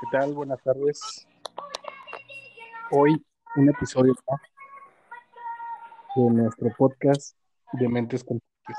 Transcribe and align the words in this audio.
¿Qué 0.00 0.06
tal? 0.10 0.34
Buenas 0.34 0.60
tardes. 0.62 1.26
Hoy 2.90 3.24
un 3.56 3.68
episodio 3.68 4.12
más 4.28 4.40
de 6.16 6.22
nuestro 6.30 6.68
podcast 6.76 7.36
de 7.72 7.88
Mentes 7.88 8.24
Conscientes. 8.24 8.78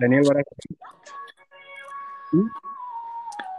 Daniel 0.00 0.22
Baraja. 0.26 0.50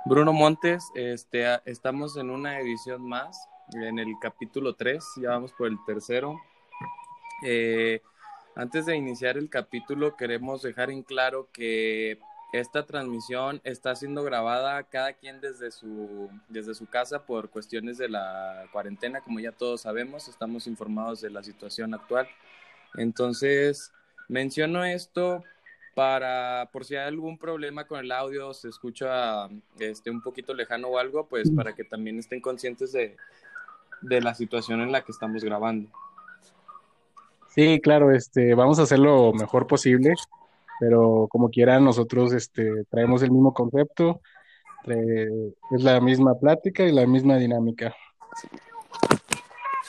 Bruno 0.06 0.34
Montes, 0.34 0.92
este, 0.96 1.46
estamos 1.66 2.18
en 2.18 2.32
una 2.32 2.60
edición 2.60 3.08
más, 3.08 3.48
en 3.74 4.00
el 4.00 4.16
capítulo 4.20 4.76
3, 4.76 5.04
ya 5.22 5.30
vamos 5.30 5.54
por 5.54 5.68
el 5.68 5.78
tercero. 5.86 6.36
Eh, 7.46 8.02
antes 8.56 8.88
de 8.88 8.96
iniciar 8.96 9.38
el 9.38 9.50
capítulo, 9.50 10.16
queremos 10.16 10.64
dejar 10.64 10.90
en 10.90 11.04
claro 11.04 11.50
que 11.54 12.20
esta 12.54 12.86
transmisión 12.86 13.60
está 13.64 13.96
siendo 13.96 14.24
grabada 14.24 14.84
cada 14.84 15.14
quien 15.14 15.42
desde 15.42 15.72
su, 15.72 16.30
desde 16.48 16.76
su 16.76 16.86
casa 16.86 17.26
por 17.26 17.50
cuestiones 17.50 17.98
de 17.98 18.10
la 18.10 18.66
cuarentena, 18.72 19.22
como 19.22 19.40
ya 19.40 19.52
todos 19.52 19.82
sabemos, 19.82 20.28
estamos 20.28 20.68
informados 20.68 21.20
de 21.20 21.32
la 21.32 21.44
situación 21.44 21.96
actual. 21.96 22.28
Entonces, 22.96 23.92
menciono 24.30 24.86
esto 24.86 25.44
para, 25.96 26.70
por 26.72 26.86
si 26.86 26.96
hay 26.96 27.08
algún 27.08 27.40
problema 27.40 27.86
con 27.88 28.00
el 28.00 28.12
audio, 28.12 28.54
se 28.54 28.70
escucha 28.70 29.50
este, 29.80 30.12
un 30.12 30.22
poquito 30.22 30.54
lejano 30.54 30.90
o 30.90 31.00
algo, 31.00 31.26
pues 31.26 31.50
para 31.50 31.74
que 31.74 31.84
también 31.84 32.20
estén 32.20 32.40
conscientes 32.40 32.92
de, 32.92 33.18
de 34.02 34.22
la 34.22 34.36
situación 34.36 34.82
en 34.82 34.92
la 34.92 35.04
que 35.04 35.12
estamos 35.12 35.44
grabando. 35.44 35.90
Sí, 37.50 37.82
claro, 37.82 38.12
este, 38.12 38.54
vamos 38.54 38.78
a 38.78 38.84
hacer 38.84 39.00
lo 39.00 39.34
mejor 39.34 39.66
posible, 39.66 40.14
pero 40.80 41.28
como 41.30 41.50
quieran, 41.50 41.84
nosotros 41.84 42.34
este, 42.34 42.86
traemos 42.90 43.22
el 43.24 43.32
mismo 43.32 43.54
concepto, 43.54 44.22
trae- 44.84 45.54
es 45.72 45.84
la 45.84 46.00
misma 46.02 46.36
plática 46.40 46.84
y 46.84 46.92
la 46.92 47.06
misma 47.06 47.38
dinámica. 47.38 47.96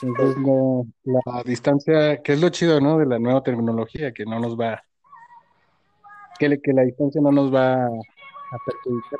Entonces, 0.01 0.37
la 1.03 1.43
distancia, 1.43 2.21
que 2.21 2.33
es 2.33 2.41
lo 2.41 2.49
chido, 2.49 2.79
¿no? 2.81 2.97
De 2.97 3.05
la 3.05 3.17
nueva 3.17 3.41
terminología, 3.41 4.11
que 4.11 4.25
no 4.25 4.39
nos 4.39 4.59
va, 4.59 4.83
que, 6.37 6.59
que 6.61 6.73
la 6.73 6.83
distancia 6.83 7.21
no 7.21 7.31
nos 7.31 7.53
va 7.53 7.85
a 7.85 8.57
perjudicar. 8.65 9.19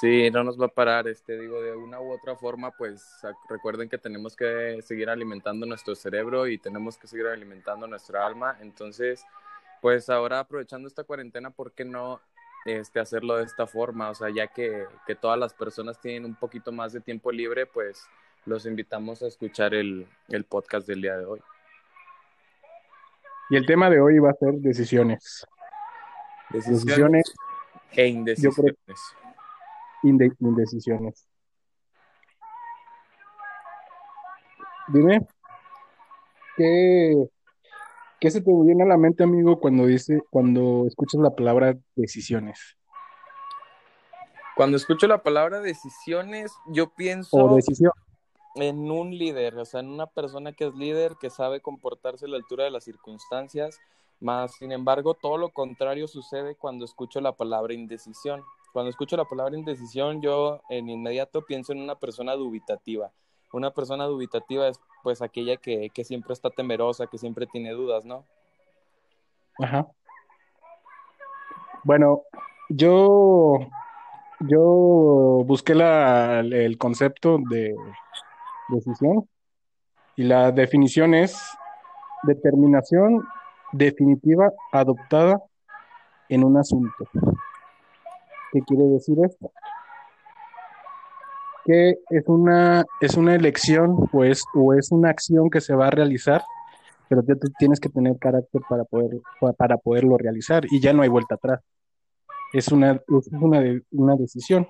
Sí, 0.00 0.28
no 0.30 0.42
nos 0.42 0.60
va 0.60 0.66
a 0.66 0.68
parar, 0.68 1.06
este, 1.06 1.38
digo, 1.38 1.62
de 1.62 1.76
una 1.76 2.00
u 2.00 2.10
otra 2.12 2.34
forma, 2.34 2.72
pues 2.72 3.04
recuerden 3.48 3.88
que 3.88 3.96
tenemos 3.96 4.34
que 4.34 4.80
seguir 4.82 5.08
alimentando 5.08 5.66
nuestro 5.66 5.94
cerebro 5.94 6.48
y 6.48 6.58
tenemos 6.58 6.98
que 6.98 7.06
seguir 7.06 7.26
alimentando 7.26 7.86
nuestra 7.86 8.26
alma. 8.26 8.56
Entonces, 8.60 9.24
pues 9.84 10.08
ahora 10.08 10.38
aprovechando 10.40 10.88
esta 10.88 11.04
cuarentena, 11.04 11.50
¿por 11.50 11.72
qué 11.72 11.84
no 11.84 12.18
este, 12.64 13.00
hacerlo 13.00 13.36
de 13.36 13.44
esta 13.44 13.66
forma? 13.66 14.08
O 14.08 14.14
sea, 14.14 14.30
ya 14.30 14.46
que, 14.46 14.86
que 15.06 15.14
todas 15.14 15.38
las 15.38 15.52
personas 15.52 16.00
tienen 16.00 16.24
un 16.24 16.34
poquito 16.34 16.72
más 16.72 16.94
de 16.94 17.02
tiempo 17.02 17.30
libre, 17.30 17.66
pues 17.66 18.02
los 18.46 18.64
invitamos 18.64 19.22
a 19.22 19.26
escuchar 19.26 19.74
el, 19.74 20.08
el 20.28 20.44
podcast 20.44 20.88
del 20.88 21.02
día 21.02 21.18
de 21.18 21.26
hoy. 21.26 21.42
Y 23.50 23.56
el 23.56 23.66
tema 23.66 23.90
de 23.90 24.00
hoy 24.00 24.18
va 24.20 24.30
a 24.30 24.34
ser 24.36 24.54
decisiones. 24.54 25.46
Decisiones, 26.48 27.34
e 27.90 28.06
indecisiones. 28.06 28.74
inde- 30.02 30.34
indecisiones. 30.40 31.28
Dime, 34.88 35.26
¿qué, 36.56 37.28
qué 38.24 38.30
se 38.30 38.40
te 38.40 38.50
viene 38.50 38.84
a 38.84 38.86
la 38.86 38.96
mente, 38.96 39.22
amigo, 39.22 39.60
cuando 39.60 39.84
dice, 39.84 40.22
cuando 40.30 40.86
escuchas 40.86 41.20
la 41.20 41.34
palabra 41.34 41.76
decisiones? 41.94 42.58
Cuando 44.56 44.78
escucho 44.78 45.06
la 45.06 45.22
palabra 45.22 45.60
decisiones, 45.60 46.50
yo 46.68 46.88
pienso 46.94 47.36
O 47.36 47.54
decisión. 47.54 47.92
en 48.54 48.90
un 48.90 49.10
líder, 49.10 49.58
o 49.58 49.66
sea, 49.66 49.80
en 49.80 49.90
una 49.90 50.06
persona 50.06 50.52
que 50.52 50.68
es 50.68 50.74
líder, 50.74 51.16
que 51.20 51.28
sabe 51.28 51.60
comportarse 51.60 52.24
a 52.24 52.28
la 52.28 52.38
altura 52.38 52.64
de 52.64 52.70
las 52.70 52.84
circunstancias, 52.84 53.78
más 54.20 54.54
sin 54.54 54.72
embargo, 54.72 55.12
todo 55.12 55.36
lo 55.36 55.50
contrario 55.50 56.08
sucede 56.08 56.54
cuando 56.54 56.86
escucho 56.86 57.20
la 57.20 57.32
palabra 57.32 57.74
indecisión. 57.74 58.42
Cuando 58.72 58.88
escucho 58.88 59.18
la 59.18 59.26
palabra 59.26 59.54
indecisión, 59.54 60.22
yo 60.22 60.62
en 60.70 60.88
inmediato 60.88 61.42
pienso 61.42 61.72
en 61.72 61.82
una 61.82 61.96
persona 61.96 62.32
dubitativa. 62.36 63.12
Una 63.54 63.70
persona 63.70 64.04
dubitativa 64.06 64.66
es 64.66 64.80
pues 65.04 65.22
aquella 65.22 65.56
que, 65.56 65.88
que 65.94 66.02
siempre 66.02 66.32
está 66.32 66.50
temerosa, 66.50 67.06
que 67.06 67.18
siempre 67.18 67.46
tiene 67.46 67.70
dudas, 67.70 68.04
¿no? 68.04 68.24
Ajá. 69.60 69.86
Bueno, 71.84 72.22
yo, 72.68 73.60
yo 74.40 74.60
busqué 75.46 75.76
la, 75.76 76.40
el 76.40 76.76
concepto 76.78 77.38
de 77.48 77.76
decisión 78.70 79.28
y 80.16 80.24
la 80.24 80.50
definición 80.50 81.14
es 81.14 81.40
determinación 82.24 83.24
definitiva 83.70 84.50
adoptada 84.72 85.40
en 86.28 86.42
un 86.42 86.56
asunto. 86.56 87.08
¿Qué 88.50 88.62
quiere 88.62 88.84
decir 88.84 89.16
esto? 89.24 89.52
Que 91.64 91.96
es 92.10 92.24
una, 92.26 92.84
es 93.00 93.16
una 93.16 93.34
elección 93.34 94.08
pues, 94.12 94.44
o 94.54 94.74
es 94.74 94.90
una 94.92 95.10
acción 95.10 95.48
que 95.50 95.60
se 95.60 95.74
va 95.74 95.86
a 95.86 95.90
realizar, 95.90 96.42
pero 97.08 97.22
tú 97.22 97.36
tú 97.36 97.48
tienes 97.58 97.80
que 97.80 97.88
tener 97.88 98.18
carácter 98.18 98.60
para, 98.68 98.84
poder, 98.84 99.20
para 99.56 99.76
poderlo 99.78 100.18
realizar 100.18 100.64
y 100.70 100.80
ya 100.80 100.92
no 100.92 101.02
hay 101.02 101.08
vuelta 101.08 101.36
atrás. 101.36 101.60
Es 102.52 102.68
una, 102.68 102.92
es 102.92 103.28
una, 103.32 103.62
una 103.92 104.16
decisión. 104.16 104.66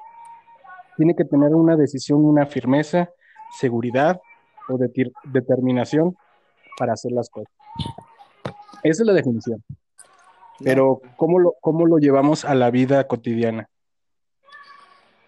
Tiene 0.97 1.15
que 1.15 1.25
tener 1.25 1.55
una 1.55 1.77
decisión, 1.77 2.25
una 2.25 2.47
firmeza, 2.47 3.11
seguridad 3.59 4.21
o 4.69 4.79
determinación 4.79 6.17
para 6.79 6.95
hacer 6.95 7.13
las 7.13 7.29
cosas. 7.29 7.53
Esa 8.83 9.03
es 9.03 9.07
la 9.07 9.13
definición. 9.13 9.63
Pero 10.63 11.01
¿cómo 11.17 11.39
lo, 11.39 11.55
cómo 11.61 11.87
lo 11.87 11.99
llevamos 11.99 12.45
a 12.45 12.55
la 12.55 12.71
vida 12.71 13.07
cotidiana? 13.07 13.69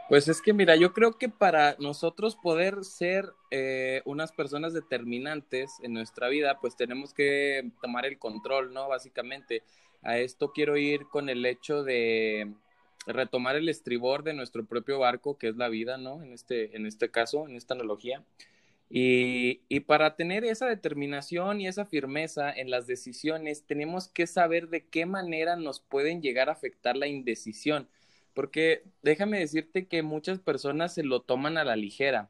Pues 0.09 0.29
es 0.29 0.41
que 0.41 0.53
mira, 0.53 0.77
yo 0.77 0.93
creo 0.93 1.19
que 1.19 1.29
para 1.29 1.75
nosotros 1.81 2.37
poder 2.37 2.85
ser 2.85 3.33
eh, 3.51 4.03
unas 4.05 4.31
personas 4.31 4.73
determinantes 4.73 5.73
en 5.83 5.95
nuestra 5.95 6.29
vida, 6.29 6.61
pues 6.61 6.77
tenemos 6.77 7.13
que 7.13 7.73
tomar 7.83 8.07
el 8.07 8.17
control, 8.17 8.73
¿no? 8.73 8.89
Básicamente, 8.89 9.65
a 10.03 10.19
esto 10.19 10.53
quiero 10.53 10.77
ir 10.77 11.07
con 11.09 11.29
el 11.29 11.45
hecho 11.45 11.83
de 11.83 12.53
retomar 13.07 13.57
el 13.57 13.69
estribor 13.69 14.23
de 14.23 14.35
nuestro 14.35 14.65
propio 14.65 15.01
barco, 15.01 15.39
que 15.39 15.49
es 15.49 15.57
la 15.57 15.69
vida, 15.69 15.99
¿no? 15.99 16.23
En 16.23 16.33
este, 16.33 16.77
en 16.77 16.87
este 16.87 17.11
caso, 17.11 17.49
en 17.49 17.57
esta 17.57 17.75
analogía. 17.75 18.23
Y, 18.89 19.63
y 19.69 19.81
para 19.81 20.15
tener 20.15 20.45
esa 20.45 20.67
determinación 20.67 21.61
y 21.61 21.67
esa 21.67 21.85
firmeza 21.85 22.53
en 22.53 22.71
las 22.71 22.87
decisiones, 22.87 23.65
tenemos 23.67 24.07
que 24.07 24.29
saber 24.29 24.69
de 24.69 24.85
qué 24.87 25.05
manera 25.05 25.57
nos 25.57 25.81
pueden 25.81 26.23
llegar 26.23 26.49
a 26.49 26.53
afectar 26.53 26.97
la 26.97 27.09
indecisión. 27.09 27.89
Porque 28.37 28.85
déjame 29.03 29.41
decirte 29.41 29.87
que 29.89 30.03
muchas 30.03 30.39
personas 30.39 30.93
se 30.93 31.03
lo 31.03 31.23
toman 31.23 31.57
a 31.57 31.65
la 31.65 31.75
ligera, 31.75 32.29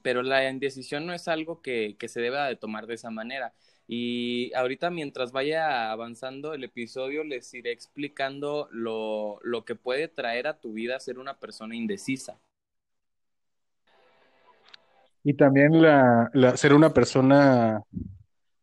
pero 0.00 0.22
la 0.22 0.48
indecisión 0.48 1.04
no 1.04 1.12
es 1.12 1.28
algo 1.28 1.60
que, 1.60 1.96
que 1.98 2.08
se 2.08 2.22
deba 2.22 2.48
de 2.48 2.56
tomar 2.56 2.86
de 2.86 2.94
esa 2.94 3.10
manera. 3.10 3.52
Y 3.86 4.50
ahorita 4.54 4.88
mientras 4.88 5.30
vaya 5.30 5.92
avanzando 5.92 6.54
el 6.54 6.64
episodio, 6.64 7.22
les 7.22 7.52
iré 7.52 7.70
explicando 7.70 8.68
lo, 8.72 9.40
lo 9.42 9.66
que 9.66 9.74
puede 9.74 10.08
traer 10.08 10.46
a 10.46 10.58
tu 10.58 10.72
vida 10.72 10.98
ser 11.00 11.18
una 11.18 11.38
persona 11.38 11.76
indecisa. 11.76 12.40
Y 15.22 15.34
también 15.34 15.82
la, 15.82 16.30
ser 16.56 16.72
una 16.72 16.94
persona 16.94 17.82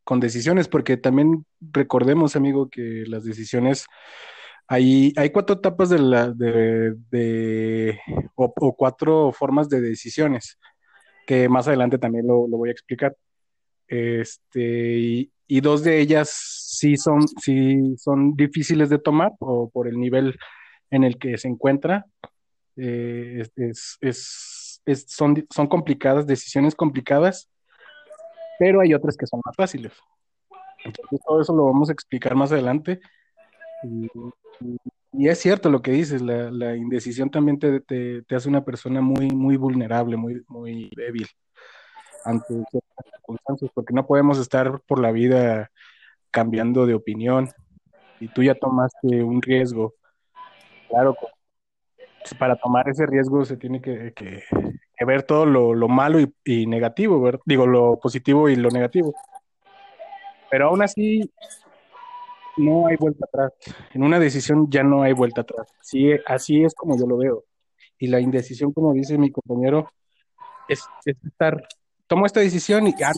con 0.03 0.19
decisiones, 0.19 0.67
porque 0.67 0.97
también 0.97 1.45
recordemos, 1.59 2.35
amigo, 2.35 2.67
que 2.69 3.03
las 3.05 3.23
decisiones, 3.23 3.85
hay, 4.73 5.13
hay 5.17 5.29
cuatro 5.31 5.55
etapas 5.57 5.89
de 5.89 5.99
la, 5.99 6.29
de, 6.31 6.95
de- 7.11 7.99
o, 8.35 8.53
o 8.55 8.73
cuatro 8.75 9.33
formas 9.33 9.67
de 9.67 9.81
decisiones, 9.81 10.57
que 11.27 11.49
más 11.49 11.67
adelante 11.67 11.97
también 11.97 12.25
lo, 12.25 12.47
lo 12.47 12.57
voy 12.57 12.69
a 12.69 12.71
explicar. 12.71 13.15
Este, 13.87 14.97
y, 14.97 15.31
y 15.47 15.59
dos 15.59 15.83
de 15.83 15.99
ellas 15.99 16.29
sí 16.29 16.95
son, 16.95 17.27
sí 17.27 17.95
son 17.97 18.33
difíciles 18.35 18.89
de 18.89 18.97
tomar, 18.97 19.33
o 19.39 19.69
por 19.69 19.89
el 19.89 19.99
nivel 19.99 20.37
en 20.89 21.03
el 21.03 21.17
que 21.17 21.37
se 21.37 21.49
encuentra. 21.49 22.05
Eh, 22.77 23.43
es, 23.57 23.97
es- 23.99 24.81
es- 24.85 25.05
son, 25.09 25.45
son 25.49 25.67
complicadas, 25.67 26.25
decisiones 26.25 26.75
complicadas, 26.75 27.49
pero 28.57 28.79
hay 28.79 28.93
otras 28.93 29.17
que 29.17 29.27
son 29.27 29.41
más 29.45 29.55
fáciles. 29.57 29.91
Entonces, 30.85 31.19
todo 31.27 31.41
eso 31.41 31.53
lo 31.53 31.65
vamos 31.65 31.89
a 31.89 31.93
explicar 31.93 32.35
más 32.35 32.53
adelante. 32.53 33.01
Y, 33.83 35.27
es 35.27 35.39
cierto 35.39 35.69
lo 35.69 35.81
que 35.81 35.91
dices, 35.91 36.21
la, 36.21 36.75
indecisión 36.75 37.29
también 37.29 37.59
te, 37.59 37.81
te- 37.81 38.21
te 38.23 38.35
hace 38.35 38.47
una 38.47 38.63
persona 38.63 39.01
muy, 39.01 39.29
muy 39.29 39.57
vulnerable, 39.57 40.15
muy, 40.17 40.43
muy 40.47 40.89
débil 40.95 41.27
ante 42.23 42.53
ciertas 42.69 43.05
circunstancias, 43.11 43.71
porque 43.73 43.93
no 43.93 44.05
podemos 44.05 44.39
estar 44.39 44.79
por 44.81 44.99
la 44.99 45.11
vida 45.11 45.71
cambiando 46.31 46.85
de 46.85 46.93
opinión. 46.93 47.49
Y 48.19 48.27
tú 48.29 48.43
ya 48.43 48.55
tomaste 48.55 49.23
un 49.23 49.41
riesgo, 49.41 49.95
claro, 50.87 51.15
con, 51.15 51.29
para 52.37 52.55
tomar 52.55 52.87
ese 52.87 53.05
riesgo 53.05 53.43
se 53.45 53.57
tiene 53.57 53.81
que, 53.81 54.13
que, 54.13 54.43
ver 55.05 55.23
todo 55.23 55.47
lo, 55.47 55.73
lo 55.73 55.87
malo 55.87 56.19
y, 56.19 56.31
y 56.45 56.67
negativo, 56.67 57.19
¿verdad? 57.19 57.41
digo, 57.45 57.65
lo 57.65 57.99
positivo 57.99 58.47
y 58.49 58.55
lo 58.55 58.69
negativo. 58.69 59.13
Pero 60.51 60.67
aún 60.67 60.83
así, 60.83 61.31
no 62.61 62.87
hay 62.87 62.97
vuelta 62.97 63.25
atrás. 63.25 63.53
En 63.93 64.03
una 64.03 64.19
decisión 64.19 64.69
ya 64.69 64.83
no 64.83 65.03
hay 65.03 65.13
vuelta 65.13 65.41
atrás. 65.41 65.67
Así, 65.79 66.11
así 66.25 66.63
es 66.63 66.73
como 66.73 66.97
yo 66.97 67.05
lo 67.07 67.17
veo. 67.17 67.45
Y 67.97 68.07
la 68.07 68.19
indecisión, 68.19 68.73
como 68.73 68.93
dice 68.93 69.17
mi 69.17 69.31
compañero, 69.31 69.89
es, 70.67 70.83
es 71.05 71.17
estar, 71.25 71.67
tomo 72.07 72.25
esta 72.25 72.39
decisión 72.39 72.87
y 72.87 72.95
ya, 72.97 73.11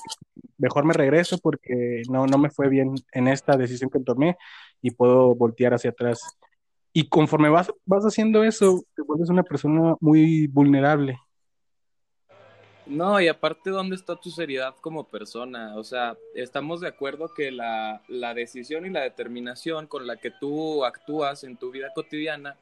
mejor 0.57 0.85
me 0.85 0.93
regreso 0.93 1.37
porque 1.37 2.01
no, 2.09 2.25
no 2.25 2.37
me 2.37 2.49
fue 2.49 2.69
bien 2.69 2.95
en 3.11 3.27
esta 3.27 3.57
decisión 3.57 3.89
que 3.89 3.99
tomé 3.99 4.37
y 4.81 4.91
puedo 4.91 5.35
voltear 5.35 5.73
hacia 5.73 5.91
atrás. 5.91 6.19
Y 6.91 7.09
conforme 7.09 7.49
vas, 7.49 7.71
vas 7.85 8.03
haciendo 8.03 8.43
eso, 8.43 8.83
te 8.95 9.01
vuelves 9.01 9.29
una 9.29 9.43
persona 9.43 9.95
muy 9.99 10.47
vulnerable. 10.47 11.17
No, 12.85 13.21
y 13.21 13.29
aparte, 13.29 13.69
¿dónde 13.69 13.95
está 13.95 14.15
tu 14.17 14.29
seriedad 14.29 14.75
como 14.81 15.05
persona? 15.05 15.75
O 15.77 15.83
sea, 15.85 16.17
estamos 16.35 16.81
de 16.81 16.89
acuerdo 16.89 17.33
que 17.33 17.49
la, 17.49 18.01
la, 18.09 18.33
decisión 18.33 18.85
y 18.85 18.89
la 18.89 19.01
determinación 19.01 19.87
con 19.87 20.05
la 20.05 20.17
que 20.17 20.31
tú 20.31 20.83
actúas 20.83 21.45
en 21.45 21.55
tu 21.55 21.71
vida 21.71 21.91
cotidiana 21.95 22.57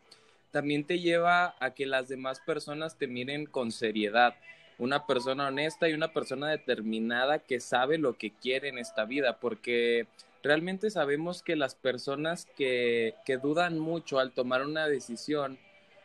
también 0.52 0.84
te 0.86 1.00
lleva 1.00 1.56
a 1.60 1.72
que 1.72 1.88
las 1.88 2.08
demás 2.08 2.40
personas 2.46 2.98
te 2.98 3.08
miren 3.08 3.48
con 3.48 3.72
seriedad. 3.72 4.36
Una 4.78 5.08
persona 5.08 5.48
honesta 5.48 5.90
y 5.90 5.94
una 5.94 6.14
persona 6.14 6.50
determinada 6.50 7.40
que 7.40 7.60
sabe 7.60 7.98
lo 7.98 8.18
que 8.18 8.32
quiere 8.32 8.70
en 8.70 8.78
esta 8.78 9.06
vida, 9.06 9.38
porque 9.40 10.08
realmente 10.44 10.92
sabemos 10.92 11.42
que 11.42 11.56
las 11.56 11.74
personas 11.74 12.46
que, 12.58 13.16
que 13.26 13.38
dudan 13.38 13.80
mucho 13.80 14.20
al 14.20 14.32
tomar 14.34 14.64
una 14.64 14.88
decisión, 14.88 15.58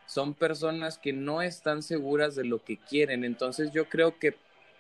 son 0.07 0.35
personas 0.35 0.99
que 0.99 1.13
no 1.13 1.43
están 1.43 1.83
seguras 1.83 2.35
de 2.35 2.45
lo 2.45 2.63
que 2.63 2.79
quieren. 2.79 3.25
Entonces 3.25 3.73
yo 3.73 3.89
creo 3.89 4.19
que 4.19 4.35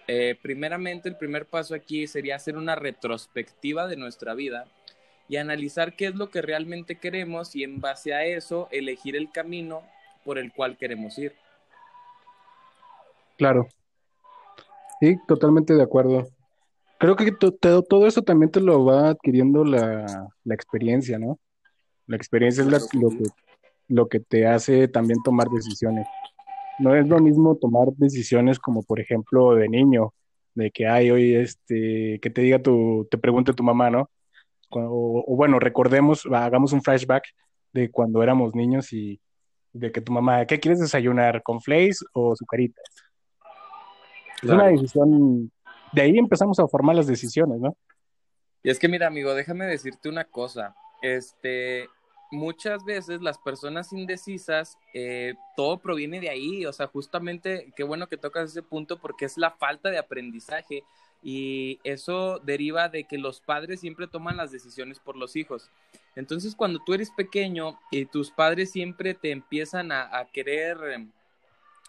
eh, 0.08 0.38
primeramente 0.40 1.08
el 1.08 1.16
primer 1.16 1.46
paso 1.46 1.74
aquí 1.74 2.06
sería 2.06 2.36
hacer 2.36 2.56
una 2.56 2.76
retrospectiva 2.76 3.88
de 3.88 3.96
nuestra 3.96 4.34
vida 4.34 4.66
y 5.28 5.36
analizar 5.36 5.96
qué 5.96 6.06
es 6.06 6.14
lo 6.14 6.30
que 6.30 6.42
realmente 6.42 6.98
queremos 6.98 7.56
y 7.56 7.64
en 7.64 7.80
base 7.80 8.14
a 8.14 8.24
eso 8.24 8.68
elegir 8.70 9.16
el 9.16 9.30
camino 9.32 9.82
por 10.24 10.38
el 10.38 10.52
cual 10.52 10.76
queremos 10.76 11.18
ir. 11.18 11.34
Claro. 13.36 13.68
Sí, 15.00 15.16
totalmente 15.26 15.74
de 15.74 15.82
acuerdo. 15.82 16.28
Creo 16.98 17.16
que 17.16 17.32
todo 17.32 18.06
eso 18.06 18.22
también 18.22 18.50
te 18.50 18.60
lo 18.60 18.84
va 18.84 19.10
adquiriendo 19.10 19.64
la, 19.64 20.28
la 20.44 20.54
experiencia, 20.54 21.18
¿no? 21.18 21.38
La 22.06 22.16
experiencia 22.16 22.62
es 22.62 22.70
la, 22.70 22.78
lo 22.98 23.10
que 23.10 23.24
lo 23.88 24.08
que 24.08 24.20
te 24.20 24.46
hace 24.46 24.88
también 24.88 25.22
tomar 25.24 25.48
decisiones. 25.48 26.06
No 26.78 26.94
es 26.94 27.06
lo 27.08 27.18
mismo 27.20 27.56
tomar 27.56 27.88
decisiones 27.96 28.58
como, 28.58 28.82
por 28.82 29.00
ejemplo, 29.00 29.54
de 29.54 29.68
niño, 29.68 30.12
de 30.54 30.70
que, 30.70 30.86
ay, 30.86 31.10
hoy, 31.10 31.34
este, 31.34 32.18
que 32.20 32.30
te 32.30 32.42
diga 32.42 32.60
tu, 32.60 33.06
te 33.10 33.18
pregunte 33.18 33.52
tu 33.52 33.62
mamá, 33.62 33.90
¿no? 33.90 34.10
O, 34.70 35.24
o, 35.26 35.36
bueno, 35.36 35.58
recordemos, 35.58 36.26
hagamos 36.32 36.72
un 36.72 36.82
flashback 36.82 37.24
de 37.72 37.90
cuando 37.90 38.22
éramos 38.22 38.54
niños 38.54 38.92
y 38.92 39.20
de 39.72 39.92
que 39.92 40.00
tu 40.00 40.12
mamá, 40.12 40.44
¿qué 40.46 40.58
quieres 40.58 40.80
desayunar? 40.80 41.42
¿Con 41.42 41.60
flakes 41.60 41.98
o 42.12 42.34
sucaritas? 42.34 42.84
Claro. 44.40 44.42
Es 44.42 44.50
una 44.50 44.66
decisión, 44.66 45.52
de 45.92 46.02
ahí 46.02 46.18
empezamos 46.18 46.58
a 46.58 46.66
formar 46.66 46.96
las 46.96 47.06
decisiones, 47.06 47.60
¿no? 47.60 47.76
Y 48.62 48.70
es 48.70 48.78
que 48.78 48.88
mira, 48.88 49.06
amigo, 49.06 49.34
déjame 49.34 49.66
decirte 49.66 50.08
una 50.08 50.24
cosa. 50.24 50.74
Este, 51.00 51.88
muchas 52.30 52.84
veces 52.84 53.22
las 53.22 53.38
personas 53.38 53.92
indecisas, 53.92 54.78
eh, 54.94 55.34
todo 55.56 55.78
proviene 55.78 56.20
de 56.20 56.30
ahí, 56.30 56.66
o 56.66 56.72
sea, 56.72 56.86
justamente, 56.86 57.72
qué 57.76 57.84
bueno 57.84 58.08
que 58.08 58.16
tocas 58.16 58.50
ese 58.50 58.62
punto 58.62 58.98
porque 58.98 59.24
es 59.24 59.36
la 59.38 59.52
falta 59.52 59.90
de 59.90 59.98
aprendizaje 59.98 60.82
y 61.22 61.80
eso 61.84 62.38
deriva 62.40 62.88
de 62.88 63.04
que 63.04 63.18
los 63.18 63.40
padres 63.40 63.80
siempre 63.80 64.06
toman 64.06 64.36
las 64.36 64.52
decisiones 64.52 64.98
por 64.98 65.16
los 65.16 65.36
hijos. 65.36 65.70
Entonces, 66.14 66.54
cuando 66.54 66.80
tú 66.84 66.94
eres 66.94 67.10
pequeño 67.10 67.78
y 67.90 68.06
tus 68.06 68.30
padres 68.30 68.70
siempre 68.70 69.14
te 69.14 69.30
empiezan 69.30 69.92
a, 69.92 70.16
a 70.16 70.26
querer 70.26 70.78
em, 70.92 71.10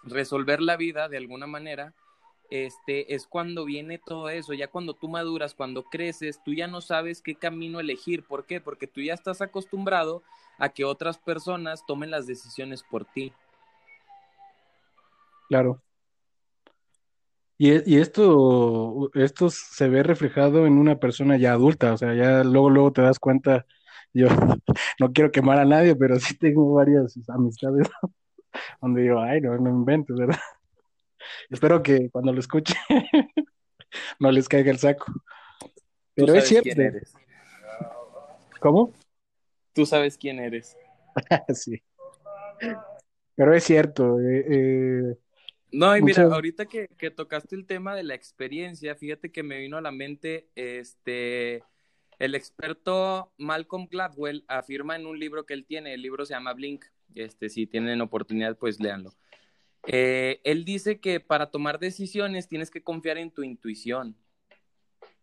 resolver 0.04 0.62
la 0.62 0.78
vida 0.78 1.08
de 1.08 1.18
alguna 1.18 1.48
manera, 1.48 1.94
este, 2.50 3.14
es 3.14 3.28
cuando 3.28 3.66
viene 3.66 3.98
todo 3.98 4.30
eso, 4.30 4.54
ya 4.54 4.68
cuando 4.68 4.94
tú 4.94 5.10
maduras, 5.10 5.54
cuando 5.54 5.84
creces, 5.84 6.42
tú 6.44 6.54
ya 6.54 6.68
no 6.68 6.82
sabes 6.82 7.22
qué 7.22 7.36
camino 7.36 7.80
elegir. 7.80 8.24
¿Por 8.24 8.46
qué? 8.46 8.62
Porque 8.62 8.88
tú 8.88 9.02
ya 9.02 9.14
estás 9.14 9.42
acostumbrado 9.42 10.24
a 10.58 10.70
que 10.70 10.86
otras 10.86 11.18
personas 11.18 11.86
tomen 11.86 12.12
las 12.12 12.28
decisiones 12.28 12.84
por 12.84 13.06
ti. 13.06 13.34
Claro. 15.50 15.82
Y, 17.58 17.92
y 17.92 18.00
esto, 18.00 19.10
esto 19.16 19.50
se 19.50 19.90
ve 19.90 20.04
reflejado 20.04 20.68
en 20.68 20.78
una 20.78 21.00
persona 21.00 21.38
ya 21.38 21.54
adulta, 21.54 21.94
o 21.94 21.98
sea, 21.98 22.14
ya 22.14 22.44
luego, 22.44 22.70
luego 22.70 22.94
te 22.94 23.02
das 23.02 23.18
cuenta, 23.18 23.66
yo 24.14 24.28
no 25.00 25.12
quiero 25.12 25.32
quemar 25.32 25.58
a 25.58 25.66
nadie, 25.66 25.96
pero 25.96 26.20
sí 26.20 26.38
tengo 26.38 26.74
varias 26.74 27.18
amistades 27.30 27.90
donde 28.82 29.02
digo, 29.04 29.20
ay, 29.20 29.42
no, 29.42 29.58
no 29.58 29.70
inventes, 29.72 30.16
¿verdad? 30.16 30.38
Espero 31.50 31.82
que 31.84 32.10
cuando 32.10 32.34
lo 32.34 32.40
escuche 32.40 32.76
no 34.20 34.32
les 34.32 34.48
caiga 34.48 34.72
el 34.72 34.80
saco. 34.80 35.06
Pero 36.14 36.34
es 36.34 36.48
cierto. 36.48 36.64
Quién 36.64 36.82
eres. 36.82 37.14
¿Cómo? 38.60 38.94
Tú 39.74 39.86
sabes 39.86 40.18
quién 40.18 40.40
eres. 40.40 40.76
sí. 41.54 41.82
Pero 43.36 43.54
es 43.54 43.64
cierto. 43.64 44.20
Eh, 44.20 44.46
eh, 44.50 45.16
no, 45.72 45.96
y 45.96 46.02
mira, 46.02 46.24
muchas... 46.24 46.34
ahorita 46.34 46.66
que, 46.66 46.88
que, 46.98 47.12
tocaste 47.12 47.56
el 47.56 47.66
tema 47.66 47.96
de 47.96 48.04
la 48.04 48.16
experiencia, 48.16 48.96
fíjate 48.96 49.32
que 49.32 49.44
me 49.44 49.60
vino 49.60 49.78
a 49.78 49.82
la 49.82 49.92
mente 49.92 50.48
este. 50.56 51.64
El 52.20 52.34
experto 52.34 53.32
Malcolm 53.38 53.88
Gladwell 53.92 54.44
afirma 54.48 54.96
en 54.96 55.06
un 55.06 55.20
libro 55.20 55.46
que 55.46 55.54
él 55.54 55.66
tiene, 55.66 55.94
el 55.94 56.02
libro 56.02 56.26
se 56.26 56.34
llama 56.34 56.54
Blink, 56.54 56.86
este, 57.14 57.48
si 57.50 57.68
tienen 57.68 58.02
oportunidad, 58.02 58.58
pues 58.58 58.80
léanlo. 58.80 59.12
Eh, 59.86 60.42
él 60.44 60.66
dice 60.66 61.00
que 61.00 61.20
para 61.20 61.52
tomar 61.52 61.80
decisiones 61.80 62.48
tienes 62.48 62.72
que 62.72 62.82
confiar 62.82 63.18
en 63.18 63.32
tu 63.32 63.44
intuición. 63.44 64.16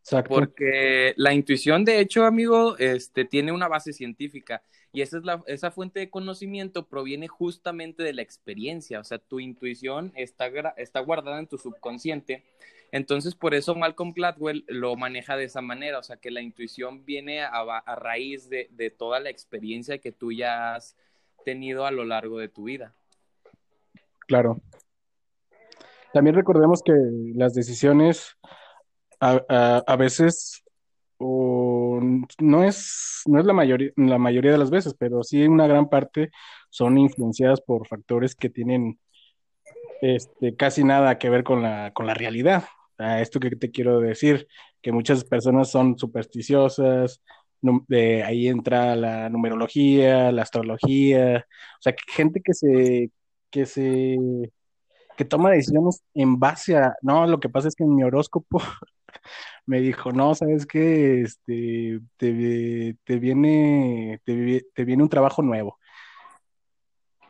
Exacto. 0.00 0.34
Porque 0.34 1.14
la 1.16 1.32
intuición, 1.32 1.84
de 1.84 2.00
hecho, 2.00 2.24
amigo, 2.24 2.76
este, 2.78 3.24
tiene 3.24 3.52
una 3.52 3.68
base 3.68 3.92
científica 3.92 4.62
y 4.94 5.02
esa, 5.02 5.18
es 5.18 5.24
la, 5.24 5.42
esa 5.48 5.72
fuente 5.72 5.98
de 5.98 6.08
conocimiento 6.08 6.86
proviene 6.86 7.26
justamente 7.26 8.04
de 8.04 8.12
la 8.12 8.22
experiencia. 8.22 9.00
O 9.00 9.04
sea, 9.04 9.18
tu 9.18 9.40
intuición 9.40 10.12
está, 10.14 10.46
está 10.76 11.00
guardada 11.00 11.40
en 11.40 11.48
tu 11.48 11.58
subconsciente. 11.58 12.44
Entonces, 12.92 13.34
por 13.34 13.54
eso 13.54 13.74
Malcolm 13.74 14.12
Gladwell 14.12 14.64
lo 14.68 14.94
maneja 14.94 15.36
de 15.36 15.44
esa 15.44 15.60
manera. 15.62 15.98
O 15.98 16.04
sea, 16.04 16.18
que 16.18 16.30
la 16.30 16.42
intuición 16.42 17.04
viene 17.04 17.40
a, 17.40 17.48
a 17.50 17.96
raíz 17.96 18.48
de, 18.48 18.68
de 18.70 18.90
toda 18.90 19.18
la 19.18 19.30
experiencia 19.30 19.98
que 19.98 20.12
tú 20.12 20.30
ya 20.30 20.76
has 20.76 20.96
tenido 21.44 21.86
a 21.86 21.90
lo 21.90 22.04
largo 22.04 22.38
de 22.38 22.48
tu 22.48 22.64
vida. 22.64 22.94
Claro. 24.26 24.60
También 26.12 26.36
recordemos 26.36 26.82
que 26.82 26.92
las 27.34 27.54
decisiones 27.54 28.36
a, 29.20 29.42
a, 29.48 29.82
a 29.86 29.96
veces 29.96 30.64
o, 31.18 32.00
no 32.40 32.64
es, 32.64 33.22
no 33.26 33.40
es 33.40 33.46
la, 33.46 33.52
mayoría, 33.52 33.90
la 33.96 34.18
mayoría 34.18 34.52
de 34.52 34.58
las 34.58 34.70
veces, 34.70 34.94
pero 34.98 35.22
sí 35.22 35.46
una 35.46 35.66
gran 35.66 35.88
parte 35.88 36.30
son 36.70 36.98
influenciadas 36.98 37.60
por 37.60 37.86
factores 37.86 38.34
que 38.34 38.50
tienen 38.50 38.98
este, 40.00 40.56
casi 40.56 40.84
nada 40.84 41.18
que 41.18 41.30
ver 41.30 41.44
con 41.44 41.62
la, 41.62 41.92
con 41.94 42.06
la 42.06 42.14
realidad. 42.14 42.64
A 42.98 43.20
esto 43.20 43.40
que 43.40 43.50
te 43.50 43.70
quiero 43.70 44.00
decir, 44.00 44.46
que 44.80 44.92
muchas 44.92 45.24
personas 45.24 45.70
son 45.70 45.98
supersticiosas, 45.98 47.22
de 47.88 48.22
ahí 48.22 48.48
entra 48.48 48.94
la 48.94 49.28
numerología, 49.30 50.30
la 50.30 50.42
astrología, 50.42 51.46
o 51.78 51.82
sea, 51.82 51.94
gente 52.14 52.40
que 52.44 52.54
se, 52.54 53.10
que 53.54 53.66
se 53.66 54.18
que 55.16 55.24
toma 55.24 55.52
decisiones 55.52 56.02
en 56.12 56.40
base 56.40 56.76
a 56.76 56.96
no, 57.00 57.24
lo 57.28 57.38
que 57.38 57.48
pasa 57.48 57.68
es 57.68 57.76
que 57.76 57.84
en 57.84 57.94
mi 57.94 58.02
horóscopo 58.02 58.58
me 59.66 59.80
dijo, 59.80 60.10
no, 60.10 60.34
sabes 60.34 60.66
que 60.66 61.20
este 61.20 62.00
te, 62.16 62.96
te 63.04 63.18
viene 63.20 64.20
te, 64.24 64.66
te, 64.74 64.84
viene 64.84 65.04
un 65.04 65.08
trabajo 65.08 65.40
nuevo. 65.40 65.78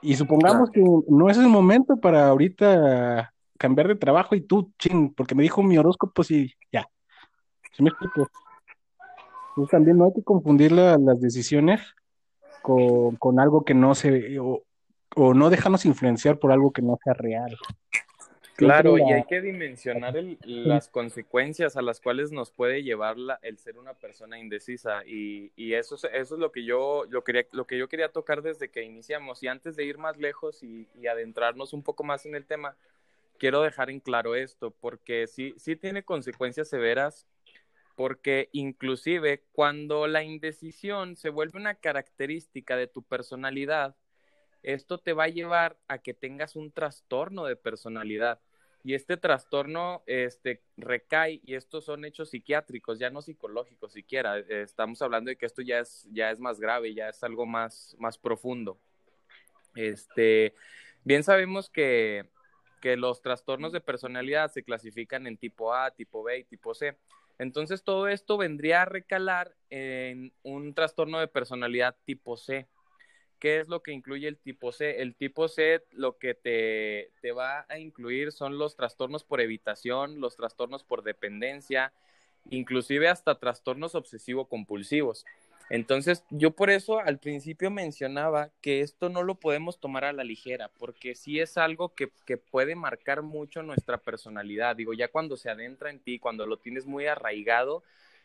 Y 0.00 0.16
supongamos 0.16 0.71
que 0.71 0.83
no 1.09 1.28
es 1.28 1.37
el 1.37 1.49
momento 1.49 1.99
para 1.99 2.28
ahorita 2.28 3.35
cambiar 3.59 3.88
de 3.88 3.97
trabajo 3.97 4.35
y 4.35 4.40
tú, 4.40 4.73
ching, 4.78 5.12
porque 5.14 5.35
me 5.35 5.43
dijo 5.43 5.62
mi 5.62 5.76
horóscopo, 5.76 6.23
sí, 6.23 6.54
ya. 6.73 6.87
¿Sí 7.73 7.83
me 7.83 7.90
explico? 7.90 8.28
Entonces 9.50 9.71
también 9.71 9.99
no 9.99 10.07
hay 10.07 10.14
que 10.14 10.23
confundir 10.23 10.73
la, 10.73 10.97
las 10.97 11.21
decisiones 11.21 11.83
con, 12.62 13.16
con, 13.16 13.40
algo 13.40 13.64
que 13.64 13.75
no 13.75 13.95
se, 13.95 14.38
o, 14.38 14.62
o 15.14 15.35
no 15.35 15.50
dejarnos 15.50 15.85
influenciar 15.85 16.38
por 16.38 16.52
algo 16.52 16.73
que 16.73 16.83
no 16.83 16.99
sea 17.02 17.14
real. 17.14 17.56
Claro, 18.56 18.97
y 18.99 19.12
hay 19.12 19.25
que 19.25 19.40
dimensionar 19.40 20.14
las 20.44 20.88
consecuencias 20.88 21.76
a 21.76 21.83
las 21.83 22.00
cuales 22.00 22.30
nos 22.30 22.52
puede 22.52 22.85
llevar 22.85 23.16
el 23.42 23.59
ser 23.59 23.78
una 23.78 23.94
persona 23.94 24.38
indecisa 24.38 25.02
y, 25.04 25.50
eso, 25.75 25.97
eso 25.97 26.35
es 26.35 26.40
lo 26.40 26.52
que, 26.52 26.64
yo, 26.64 27.04
lo, 27.09 27.25
quería, 27.25 27.47
lo 27.50 27.66
que 27.66 27.78
yo 27.78 27.88
quería 27.88 28.12
tocar 28.12 28.42
desde 28.42 28.71
que 28.71 28.85
iniciamos 28.85 29.42
y 29.42 29.49
antes 29.49 29.75
de 29.75 29.85
ir 29.85 29.99
más 29.99 30.18
lejos 30.18 30.62
y, 30.62 30.87
adentrarnos 31.09 31.73
un 31.73 31.83
poco 31.83 32.04
más 32.04 32.26
en 32.26 32.37
el 32.37 32.47
tema, 32.47 32.76
quiero 33.38 33.61
dejar 33.61 33.90
en 33.90 33.99
claro 33.99 34.37
esto 34.37 34.71
porque 34.71 35.26
sí, 35.26 35.54
sí 35.56 35.75
tiene 35.75 36.04
consecuencias 36.04 36.68
severas 36.68 37.26
porque 37.97 38.50
inclusive 38.52 39.42
cuando 39.52 40.06
la 40.06 40.23
indecisión 40.23 41.16
se 41.16 41.28
vuelve 41.28 41.59
una 41.59 41.75
característica 41.75 42.76
de 42.76 42.87
tu 42.87 43.02
personalidad, 43.02 43.97
esto 44.64 44.99
te 44.99 45.12
va 45.12 45.25
a 45.25 45.28
llevar 45.28 45.76
a 45.88 45.99
que 45.99 46.14
tengas 46.14 46.56
un 46.56 46.73
trastorno 46.73 47.44
de 47.44 47.54
personalidad. 47.54 48.40
Y 48.83 48.94
este 48.94 49.16
trastorno 49.16 50.02
este, 50.06 50.62
recae, 50.76 51.40
y 51.44 51.54
estos 51.54 51.85
son 51.85 52.04
hechos 52.04 52.30
psiquiátricos, 52.30 52.99
ya 52.99 53.09
no 53.11 53.23
psicológicos 53.23 53.92
siquiera. 53.92 54.38
Estamos 54.38 55.00
hablando 55.00 55.30
de 55.30 55.37
que 55.37 55.47
esto 55.47 55.62
ya 55.62 55.78
es, 55.78 56.06
ya 56.12 56.30
es 56.30 56.38
más 56.38 56.61
grave, 56.61 56.92
ya 56.92 57.09
es 57.09 57.23
algo 57.23 57.47
más, 57.47 57.97
más 57.99 58.18
profundo. 58.18 58.78
Este, 59.75 60.54
bien 61.02 61.23
sabemos 61.23 61.71
que, 61.71 62.26
que 62.80 62.97
los 62.97 63.23
trastornos 63.23 63.73
de 63.73 63.80
personalidad 63.80 64.50
se 64.50 64.62
clasifican 64.62 65.26
en 65.26 65.38
tipo 65.38 65.75
A, 65.75 65.90
tipo 65.90 66.23
B 66.23 66.40
y 66.40 66.44
tipo 66.44 66.75
C. 66.75 66.97
Entonces 67.38 67.83
todo 67.83 68.09
esto 68.09 68.37
vendría 68.37 68.83
a 68.83 68.87
recalar 68.87 69.54
en 69.71 70.33
un 70.42 70.75
trastorno 70.75 71.18
de 71.18 71.28
personalidad 71.28 71.97
tipo 72.04 72.37
C. 72.37 72.68
¿Qué 73.44 73.60
es 73.60 73.68
lo 73.68 73.82
que 73.82 73.92
incluye 73.92 74.26
el 74.26 74.38
tipo 74.38 74.72
C? 74.72 75.02
El 75.02 75.14
tipo 75.16 75.48
C 75.48 75.82
lo 75.92 76.16
que 76.16 76.32
te, 76.32 77.10
te 77.20 77.32
va 77.32 77.66
a 77.68 77.78
incluir 77.78 78.32
son 78.32 78.56
los 78.56 78.74
trastornos 78.74 79.22
por 79.22 79.42
evitación, 79.42 80.18
los 80.18 80.34
trastornos 80.34 80.82
por 80.82 81.02
dependencia, 81.02 81.92
inclusive 82.48 83.06
hasta 83.06 83.38
trastornos 83.38 83.94
obsesivo-compulsivos. 83.96 85.26
Entonces, 85.68 86.24
yo 86.30 86.52
por 86.52 86.70
eso 86.70 87.00
al 87.00 87.18
principio 87.18 87.70
mencionaba 87.70 88.48
que 88.62 88.80
esto 88.80 89.10
no 89.10 89.22
lo 89.22 89.34
podemos 89.34 89.78
tomar 89.78 90.06
a 90.06 90.14
la 90.14 90.24
ligera, 90.24 90.70
porque 90.78 91.14
sí 91.14 91.38
es 91.38 91.58
algo 91.58 91.94
que, 91.94 92.08
que, 92.24 92.38
puede 92.38 92.74
marcar 92.74 93.20
mucho 93.20 93.62
nuestra 93.62 93.98
personalidad. 93.98 94.74
Digo, 94.74 94.94
ya 94.94 95.08
cuando 95.08 95.36
se 95.36 95.50
adentra 95.50 95.90
en 95.90 96.00
ti, 96.00 96.18
cuando 96.18 96.46
lo 96.46 96.56
tienes 96.56 96.86
muy 96.86 97.04
arraigado, 97.08 97.82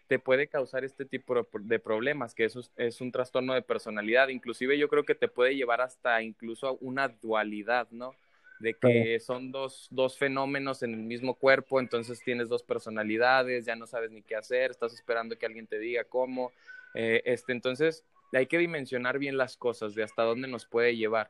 te 0.10 0.18
puede 0.20 0.48
causar 0.48 0.84
este 0.84 1.06
tipo 1.06 1.48
de 1.62 1.80
problemas, 1.80 2.34
que 2.34 2.46
eso 2.46 2.62
es, 2.76 3.00
un 3.00 3.12
trastorno 3.12 3.54
de 3.54 3.62
personalidad. 3.62 4.30
Inclusive 4.30 4.76
yo 4.76 4.90
creo 4.90 5.06
que 5.06 5.14
te 5.14 5.28
puede 5.28 5.56
llevar 5.56 5.82
hasta 5.82 6.22
incluso 6.24 6.68
a 6.68 6.72
una 6.82 7.10
dualidad, 7.10 7.88
¿no? 7.92 8.16
De 8.60 8.74
que 8.74 9.20
son 9.20 9.52
dos, 9.52 9.88
dos 9.92 10.18
fenómenos 10.18 10.82
en 10.82 10.96
el 10.96 11.02
mismo 11.02 11.36
cuerpo, 11.36 11.80
entonces 11.80 12.22
tienes 12.24 12.50
dos 12.50 12.64
personalidades, 12.64 13.66
ya 13.66 13.76
no 13.76 13.86
sabes 13.86 14.10
ni 14.10 14.24
qué 14.24 14.36
hacer, 14.36 14.72
estás 14.72 14.94
esperando 14.94 15.38
que 15.38 15.46
alguien 15.46 15.68
te 15.68 15.78
diga 15.78 16.04
cómo 16.04 16.52
eh, 16.96 17.22
este, 17.26 17.52
entonces, 17.52 18.04
hay 18.34 18.48
que 18.48 18.58
dimensionar 18.58 19.20
bien 19.20 19.38
las 19.38 19.58
cosas, 19.58 19.94
de 19.96 20.04
hasta 20.04 20.24
dónde 20.24 20.48
nos 20.48 20.66
puede 20.66 20.96
llevar. 20.96 21.30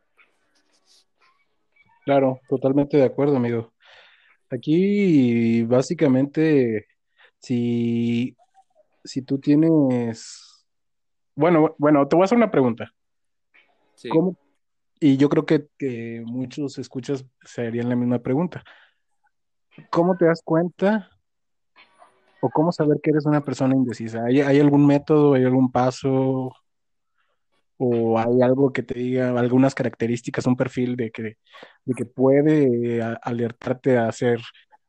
Claro, 2.06 2.40
totalmente 2.48 2.96
de 2.96 3.04
acuerdo, 3.04 3.36
amigo. 3.36 3.74
Aquí, 4.50 5.64
básicamente, 5.64 6.88
si, 7.40 8.36
si 9.10 9.24
tú 9.24 9.40
tienes... 9.40 10.66
Bueno, 11.36 11.76
bueno, 11.80 12.08
te 12.08 12.16
voy 12.16 12.24
a 12.24 12.26
hacer 12.26 12.38
una 12.38 12.52
pregunta. 12.52 12.94
Sí. 13.96 14.10
Y 15.00 15.18
yo 15.18 15.30
creo 15.30 15.46
que, 15.46 15.68
que 15.78 16.22
muchos 16.26 16.78
escuchas 16.78 17.26
se 17.44 17.66
harían 17.66 17.90
la 17.90 17.96
misma 17.96 18.20
pregunta. 18.20 18.64
¿Cómo 19.90 20.16
te 20.16 20.26
das 20.26 20.42
cuenta 20.44 21.10
o 22.42 22.50
cómo 22.50 22.72
saber 22.72 23.00
que 23.02 23.10
eres 23.10 23.26
una 23.26 23.44
persona 23.44 23.76
indecisa? 23.76 24.26
¿Hay, 24.26 24.60
algún 24.60 24.86
método, 24.86 25.34
hay 25.34 25.44
algún 25.44 25.72
paso 25.72 26.52
o 27.78 28.20
hay 28.20 28.42
algo 28.42 28.72
que 28.72 28.84
te 28.84 29.00
diga 29.00 29.40
algunas 29.40 29.74
características, 29.74 30.46
un 30.46 30.58
perfil 30.58 30.96
de 30.98 31.12
que, 31.12 31.38
de 31.86 31.94
que 31.96 32.06
puede 32.06 33.02
alertarte 33.02 33.98
a 33.98 34.10
hacer, 34.10 34.40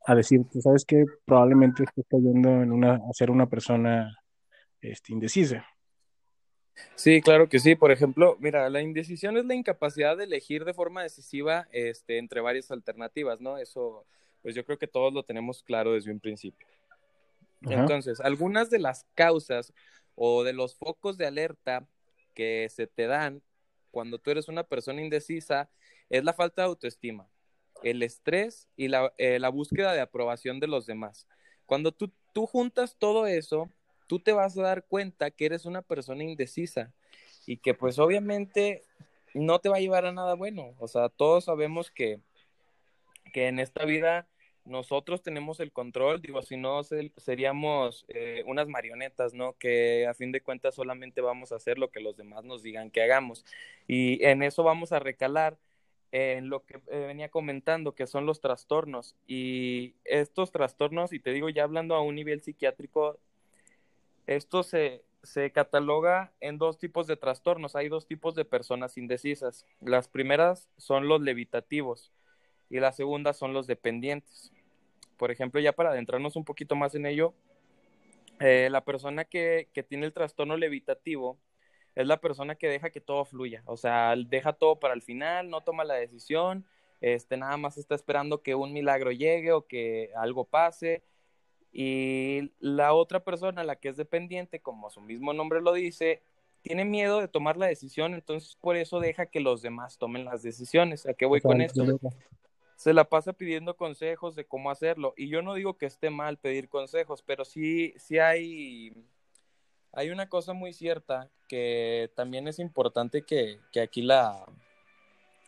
a 0.07 0.15
decir, 0.15 0.41
sabes 0.61 0.85
que 0.85 1.05
probablemente 1.25 1.85
estés 1.85 2.05
cayendo 2.09 2.63
en 2.63 2.73
una, 2.73 2.95
a 2.95 3.13
ser 3.13 3.31
una 3.31 3.47
persona 3.47 4.17
este, 4.81 5.13
indecisa. 5.13 5.67
Sí, 6.95 7.21
claro 7.21 7.49
que 7.49 7.59
sí. 7.59 7.75
Por 7.75 7.91
ejemplo, 7.91 8.37
mira, 8.41 8.69
la 8.71 8.81
indecisión 8.81 9.37
es 9.37 9.45
la 9.45 9.55
incapacidad 9.55 10.17
de 10.17 10.25
elegir 10.25 10.65
de 10.65 10.75
forma 10.75 11.03
decisiva 11.03 11.69
este, 11.73 12.19
entre 12.19 12.41
varias 12.41 12.71
alternativas, 12.71 13.41
¿no? 13.41 13.59
Eso, 13.59 14.07
pues 14.43 14.55
yo 14.55 14.65
creo 14.65 14.79
que 14.79 14.87
todos 14.87 15.13
lo 15.13 15.23
tenemos 15.23 15.63
claro 15.63 15.93
desde 15.93 16.11
un 16.11 16.21
principio. 16.21 16.67
Entonces, 17.63 18.21
algunas 18.21 18.71
de 18.71 18.79
las 18.79 19.05
causas 19.15 19.75
o 20.15 20.45
de 20.45 20.55
los 20.55 20.75
focos 20.75 21.19
de 21.19 21.27
alerta 21.27 21.87
que 22.35 22.69
se 22.71 22.87
te 22.87 23.07
dan 23.07 23.43
cuando 23.91 24.19
tú 24.19 24.31
eres 24.31 24.49
una 24.49 24.65
persona 24.65 25.03
indecisa 25.03 25.69
es 26.09 26.25
la 26.25 26.33
falta 26.33 26.63
de 26.63 26.69
autoestima, 26.69 27.29
el 27.83 28.03
estrés 28.03 28.69
y 28.77 28.89
la, 28.89 29.13
eh, 29.19 29.41
búsqueda 29.53 29.93
de 29.93 30.01
aprobación 30.01 30.61
de 30.61 30.67
los 30.67 30.87
demás. 30.87 31.27
Cuando 31.67 31.93
tú, 31.93 32.11
tú 32.33 32.47
juntas 32.47 32.97
todo 32.99 33.27
eso, 33.27 33.71
tú 34.07 34.19
te 34.21 34.33
vas 34.33 34.57
a 34.59 34.63
dar 34.63 34.85
cuenta 34.85 35.31
que 35.31 35.47
eres 35.47 35.67
una 35.67 35.83
persona 35.83 36.25
indecisa 36.25 36.93
y 37.47 37.59
que 37.59 37.75
pues 37.75 37.99
obviamente 37.99 38.83
no 39.35 39.59
te 39.61 39.69
va 39.69 39.77
a 39.77 39.81
llevar 39.81 40.07
a 40.07 40.13
nada 40.13 40.35
bueno. 40.35 40.75
O 40.79 40.89
sea, 40.89 41.09
todos 41.09 41.45
sabemos 41.45 41.91
que, 41.91 42.21
que 43.33 43.49
en 43.49 43.59
esta 43.59 43.85
vida 43.85 44.27
nosotros 44.65 45.23
tenemos 45.23 45.59
el 45.61 45.73
control, 45.73 46.21
digo, 46.21 46.43
si 46.43 46.57
no 46.57 46.83
seríamos 47.17 48.05
eh, 48.09 48.43
unas 48.47 48.69
marionetas, 48.69 49.35
¿no? 49.35 49.55
Que 49.55 50.07
a 50.07 50.15
fin 50.15 50.33
de 50.33 50.43
cuentas 50.43 50.75
solamente 50.75 51.21
vamos 51.21 51.53
a 51.53 51.57
hacer 51.57 51.79
lo 51.79 51.91
que 51.91 52.01
los 52.01 52.17
demás 52.17 52.45
nos 52.45 52.63
digan 52.63 52.91
que 52.91 53.03
hagamos. 53.03 53.45
Y 53.89 54.25
en 54.25 54.43
eso 54.43 54.63
vamos 54.63 54.93
a 54.93 54.99
recalar 54.99 55.57
en 56.13 56.49
lo 56.49 56.65
que 56.65 56.81
eh, 56.89 57.07
venía 57.07 57.29
comentando, 57.29 57.95
que 57.95 58.07
son 58.07 58.27
los 58.27 58.41
trastornos. 58.41 59.17
Y 59.27 59.95
estos 60.05 60.53
trastornos, 60.53 61.13
y 61.13 61.21
te 61.21 61.33
digo 61.33 61.49
ya 61.49 61.65
hablando 61.65 61.95
a 61.95 62.03
un 62.03 62.15
nivel 62.15 62.43
psiquiátrico, 62.43 63.19
esto 64.27 64.63
se, 64.63 65.03
se 65.23 65.51
cataloga 65.53 66.33
en 66.41 66.59
dos 66.59 66.79
tipos 66.79 67.07
de 67.07 67.17
trastornos. 67.17 67.77
Hay 67.77 67.89
dos 67.89 68.07
tipos 68.07 68.35
de 68.35 68.45
personas 68.45 68.97
indecisas. 68.97 69.67
Las 69.81 70.09
primeras 70.09 70.69
son 70.77 71.09
los 71.09 71.21
levitativos 71.21 72.13
y 72.69 72.81
la 72.81 72.93
segunda 72.93 73.33
son 73.33 73.53
los 73.53 73.67
dependientes. 73.67 74.53
Por 75.17 75.31
ejemplo, 75.31 75.61
ya 75.61 75.73
para 75.73 75.91
adentrarnos 75.91 76.37
un 76.37 76.45
poquito 76.45 76.77
más 76.77 76.95
en 76.95 77.07
ello, 77.07 77.35
eh, 78.41 78.69
la 78.71 78.85
persona 78.85 79.25
que, 79.25 79.69
que, 79.75 79.83
tiene 79.83 80.07
el 80.07 80.15
trastorno 80.15 80.57
levitativo 80.57 81.37
es 81.95 82.07
la 82.07 82.21
persona 82.21 82.55
que 82.55 82.69
deja 82.69 82.91
que 82.91 83.01
todo 83.01 83.25
fluya, 83.25 83.63
o 83.67 83.77
sea, 83.77 84.15
deja 84.17 84.53
todo 84.53 84.79
para 84.79 84.95
el 84.95 85.03
final, 85.03 85.51
no 85.51 85.63
toma 85.63 85.85
la 85.85 85.95
decisión, 85.95 86.65
este, 87.01 87.37
nada 87.37 87.57
más 87.57 87.79
está 87.79 87.95
esperando 87.95 88.43
que 88.43 88.55
un 88.55 88.73
milagro 88.73 89.11
llegue 89.11 89.53
o 89.53 89.67
que 89.67 90.11
algo 90.17 90.45
pase. 90.45 91.03
Y 91.73 92.53
la 92.59 92.93
otra 92.95 93.23
persona, 93.23 93.65
la 93.65 93.77
que 93.77 93.89
es 93.89 93.97
dependiente, 93.97 94.61
como 94.61 94.91
su 94.91 95.01
mismo 95.01 95.33
nombre 95.33 95.61
lo 95.61 95.73
dice, 95.73 96.21
tiene 96.63 96.85
miedo 96.85 97.21
de 97.21 97.29
tomar 97.29 97.57
la 97.57 97.67
decisión, 97.67 98.15
entonces 98.15 98.57
por 98.57 98.77
eso 98.77 99.01
deja 99.01 99.27
que 99.27 99.41
los 99.41 99.63
demás 99.63 99.99
tomen 99.99 100.25
las 100.25 100.43
decisiones. 100.43 101.07
¿A 101.07 101.15
qué 101.15 101.27
voy 101.27 101.41
con 101.41 101.61
esto? 101.61 101.85
se 102.81 102.95
la 102.95 103.05
pasa 103.05 103.35
pidiendo 103.35 103.77
consejos 103.77 104.35
de 104.35 104.47
cómo 104.47 104.71
hacerlo. 104.71 105.13
Y 105.15 105.29
yo 105.29 105.43
no 105.43 105.53
digo 105.53 105.77
que 105.77 105.85
esté 105.85 106.09
mal 106.09 106.39
pedir 106.39 106.71
consejos, 106.71 107.23
pero 107.23 107.45
sí, 107.45 107.93
sí 107.99 108.19
hay, 108.19 108.95
hay 109.93 110.11
una 110.11 110.29
cosa 110.29 110.53
muy 110.53 110.73
cierta 110.73 111.29
que 111.49 112.11
también 112.15 112.49
es 112.49 112.59
importante 112.59 113.23
que, 113.23 113.59
que 113.73 113.81
aquí 113.81 114.03
la, 114.03 114.45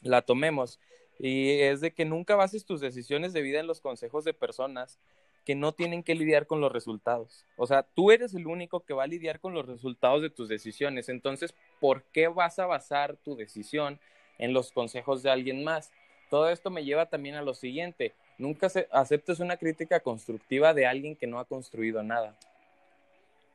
la 0.03 0.23
tomemos. 0.23 0.81
Y 1.19 1.61
es 1.61 1.81
de 1.81 1.93
que 1.93 2.05
nunca 2.05 2.35
bases 2.35 2.65
tus 2.65 2.81
decisiones 2.81 3.33
de 3.33 3.43
vida 3.43 3.61
en 3.61 3.67
los 3.67 3.81
consejos 3.81 4.25
de 4.25 4.35
personas 4.35 4.99
que 5.45 5.55
no 5.55 5.73
tienen 5.73 6.03
que 6.03 6.15
lidiar 6.15 6.47
con 6.47 6.61
los 6.61 6.73
resultados. 6.73 7.45
O 7.57 7.67
sea, 7.67 7.83
tú 7.83 8.11
eres 8.11 8.35
el 8.35 8.47
único 8.47 8.81
que 8.81 8.95
va 8.95 9.05
a 9.05 9.09
lidiar 9.09 9.41
con 9.41 9.55
los 9.55 9.67
resultados 9.67 10.23
de 10.23 10.31
tus 10.31 10.49
decisiones. 10.49 11.09
Entonces, 11.09 11.55
¿por 11.81 12.03
qué 12.05 12.29
vas 12.29 12.59
a 12.59 12.67
basar 12.67 13.17
tu 13.17 13.37
decisión 13.37 14.01
en 14.39 14.53
los 14.53 14.73
consejos 14.73 15.23
de 15.23 15.31
alguien 15.31 15.63
más? 15.65 15.93
todo 16.33 16.49
esto 16.49 16.71
me 16.71 16.83
lleva 16.83 17.05
también 17.05 17.35
a 17.35 17.43
lo 17.43 17.53
siguiente, 17.53 18.15
nunca 18.39 18.67
aceptes 18.91 19.39
una 19.41 19.59
crítica 19.59 20.01
constructiva 20.01 20.73
de 20.73 20.87
alguien 20.87 21.15
que 21.15 21.27
no 21.27 21.39
ha 21.39 21.45
construido 21.45 22.03
nada. 22.03 22.35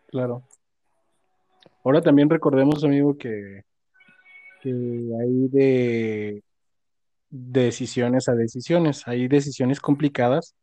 Claro. 0.05 0.43
Ahora 1.83 2.01
también 2.01 2.29
recordemos, 2.29 2.83
amigo, 2.83 3.17
que, 3.17 3.63
que 4.61 4.69
hay 4.69 5.47
de 5.49 6.43
decisiones 7.29 8.29
a 8.29 8.35
decisiones, 8.35 9.07
hay 9.07 9.27
decisiones 9.27 9.79
complicadas 9.79 10.55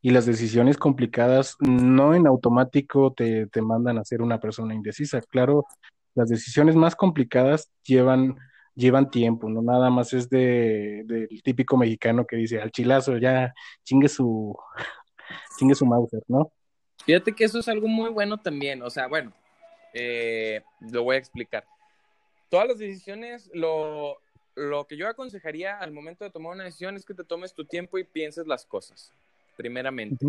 y 0.00 0.10
las 0.10 0.26
decisiones 0.26 0.76
complicadas 0.76 1.56
no 1.60 2.14
en 2.14 2.26
automático 2.26 3.12
te, 3.12 3.46
te 3.46 3.62
mandan 3.62 3.98
a 3.98 4.04
ser 4.04 4.22
una 4.22 4.40
persona 4.40 4.74
indecisa. 4.74 5.20
Claro, 5.20 5.64
las 6.14 6.28
decisiones 6.28 6.76
más 6.76 6.96
complicadas 6.96 7.70
llevan 7.84 8.36
llevan 8.74 9.10
tiempo, 9.10 9.48
no 9.48 9.62
nada 9.62 9.90
más 9.90 10.12
es 10.12 10.28
de, 10.28 11.02
del 11.04 11.42
típico 11.42 11.76
mexicano 11.76 12.26
que 12.26 12.36
dice 12.36 12.60
al 12.60 12.70
chilazo, 12.70 13.18
ya 13.18 13.52
chingue 13.84 14.08
su, 14.08 14.56
chingue 15.58 15.74
su 15.74 15.86
Mauser, 15.86 16.22
¿no? 16.28 16.52
Fíjate 17.04 17.32
que 17.32 17.44
eso 17.44 17.58
es 17.58 17.68
algo 17.68 17.88
muy 17.88 18.10
bueno 18.10 18.38
también, 18.38 18.82
o 18.82 18.90
sea, 18.90 19.08
bueno, 19.08 19.32
eh, 19.94 20.62
lo 20.80 21.04
voy 21.04 21.16
a 21.16 21.18
explicar. 21.18 21.64
Todas 22.48 22.68
las 22.68 22.78
decisiones, 22.78 23.50
lo, 23.54 24.18
lo 24.54 24.86
que 24.86 24.96
yo 24.96 25.08
aconsejaría 25.08 25.78
al 25.78 25.92
momento 25.92 26.24
de 26.24 26.30
tomar 26.30 26.52
una 26.52 26.64
decisión 26.64 26.96
es 26.96 27.04
que 27.04 27.14
te 27.14 27.24
tomes 27.24 27.54
tu 27.54 27.64
tiempo 27.64 27.98
y 27.98 28.04
pienses 28.04 28.46
las 28.46 28.66
cosas, 28.66 29.12
primeramente. 29.56 30.26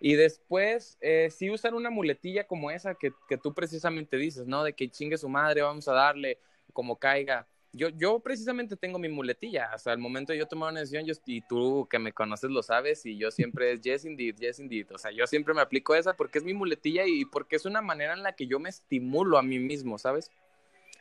Y 0.00 0.14
después, 0.14 0.96
eh, 1.00 1.28
sí 1.30 1.50
usar 1.50 1.74
una 1.74 1.90
muletilla 1.90 2.46
como 2.46 2.70
esa 2.70 2.94
que, 2.94 3.12
que, 3.28 3.36
tú 3.36 3.52
precisamente 3.52 4.16
dices, 4.16 4.46
¿no? 4.46 4.64
De 4.64 4.72
que 4.72 4.88
chingue 4.88 5.18
su 5.18 5.28
madre, 5.28 5.62
vamos 5.62 5.86
a 5.88 5.92
darle 5.92 6.38
como 6.72 6.96
caiga. 6.96 7.46
Yo, 7.72 7.88
yo 7.90 8.18
precisamente 8.18 8.76
tengo 8.76 8.98
mi 8.98 9.08
muletilla. 9.08 9.66
Hasta 9.72 9.92
el 9.92 9.98
momento 9.98 10.32
de 10.32 10.38
yo 10.38 10.46
tomar 10.46 10.72
una 10.72 10.80
decisión, 10.80 11.06
yo, 11.06 11.14
y 11.26 11.40
tú 11.42 11.86
que 11.88 11.98
me 11.98 12.12
conoces 12.12 12.50
lo 12.50 12.62
sabes, 12.62 13.06
y 13.06 13.16
yo 13.16 13.30
siempre 13.30 13.72
es 13.72 13.80
yes 13.80 14.04
indeed, 14.04 14.36
yes 14.36 14.58
indeed. 14.58 14.90
O 14.92 14.98
sea, 14.98 15.12
yo 15.12 15.26
siempre 15.26 15.54
me 15.54 15.60
aplico 15.60 15.94
esa 15.94 16.14
porque 16.14 16.38
es 16.38 16.44
mi 16.44 16.54
muletilla 16.54 17.06
y 17.06 17.24
porque 17.24 17.56
es 17.56 17.66
una 17.66 17.80
manera 17.80 18.14
en 18.14 18.22
la 18.22 18.34
que 18.34 18.46
yo 18.46 18.58
me 18.58 18.68
estimulo 18.68 19.38
a 19.38 19.42
mí 19.42 19.58
mismo, 19.58 19.98
¿sabes? 19.98 20.30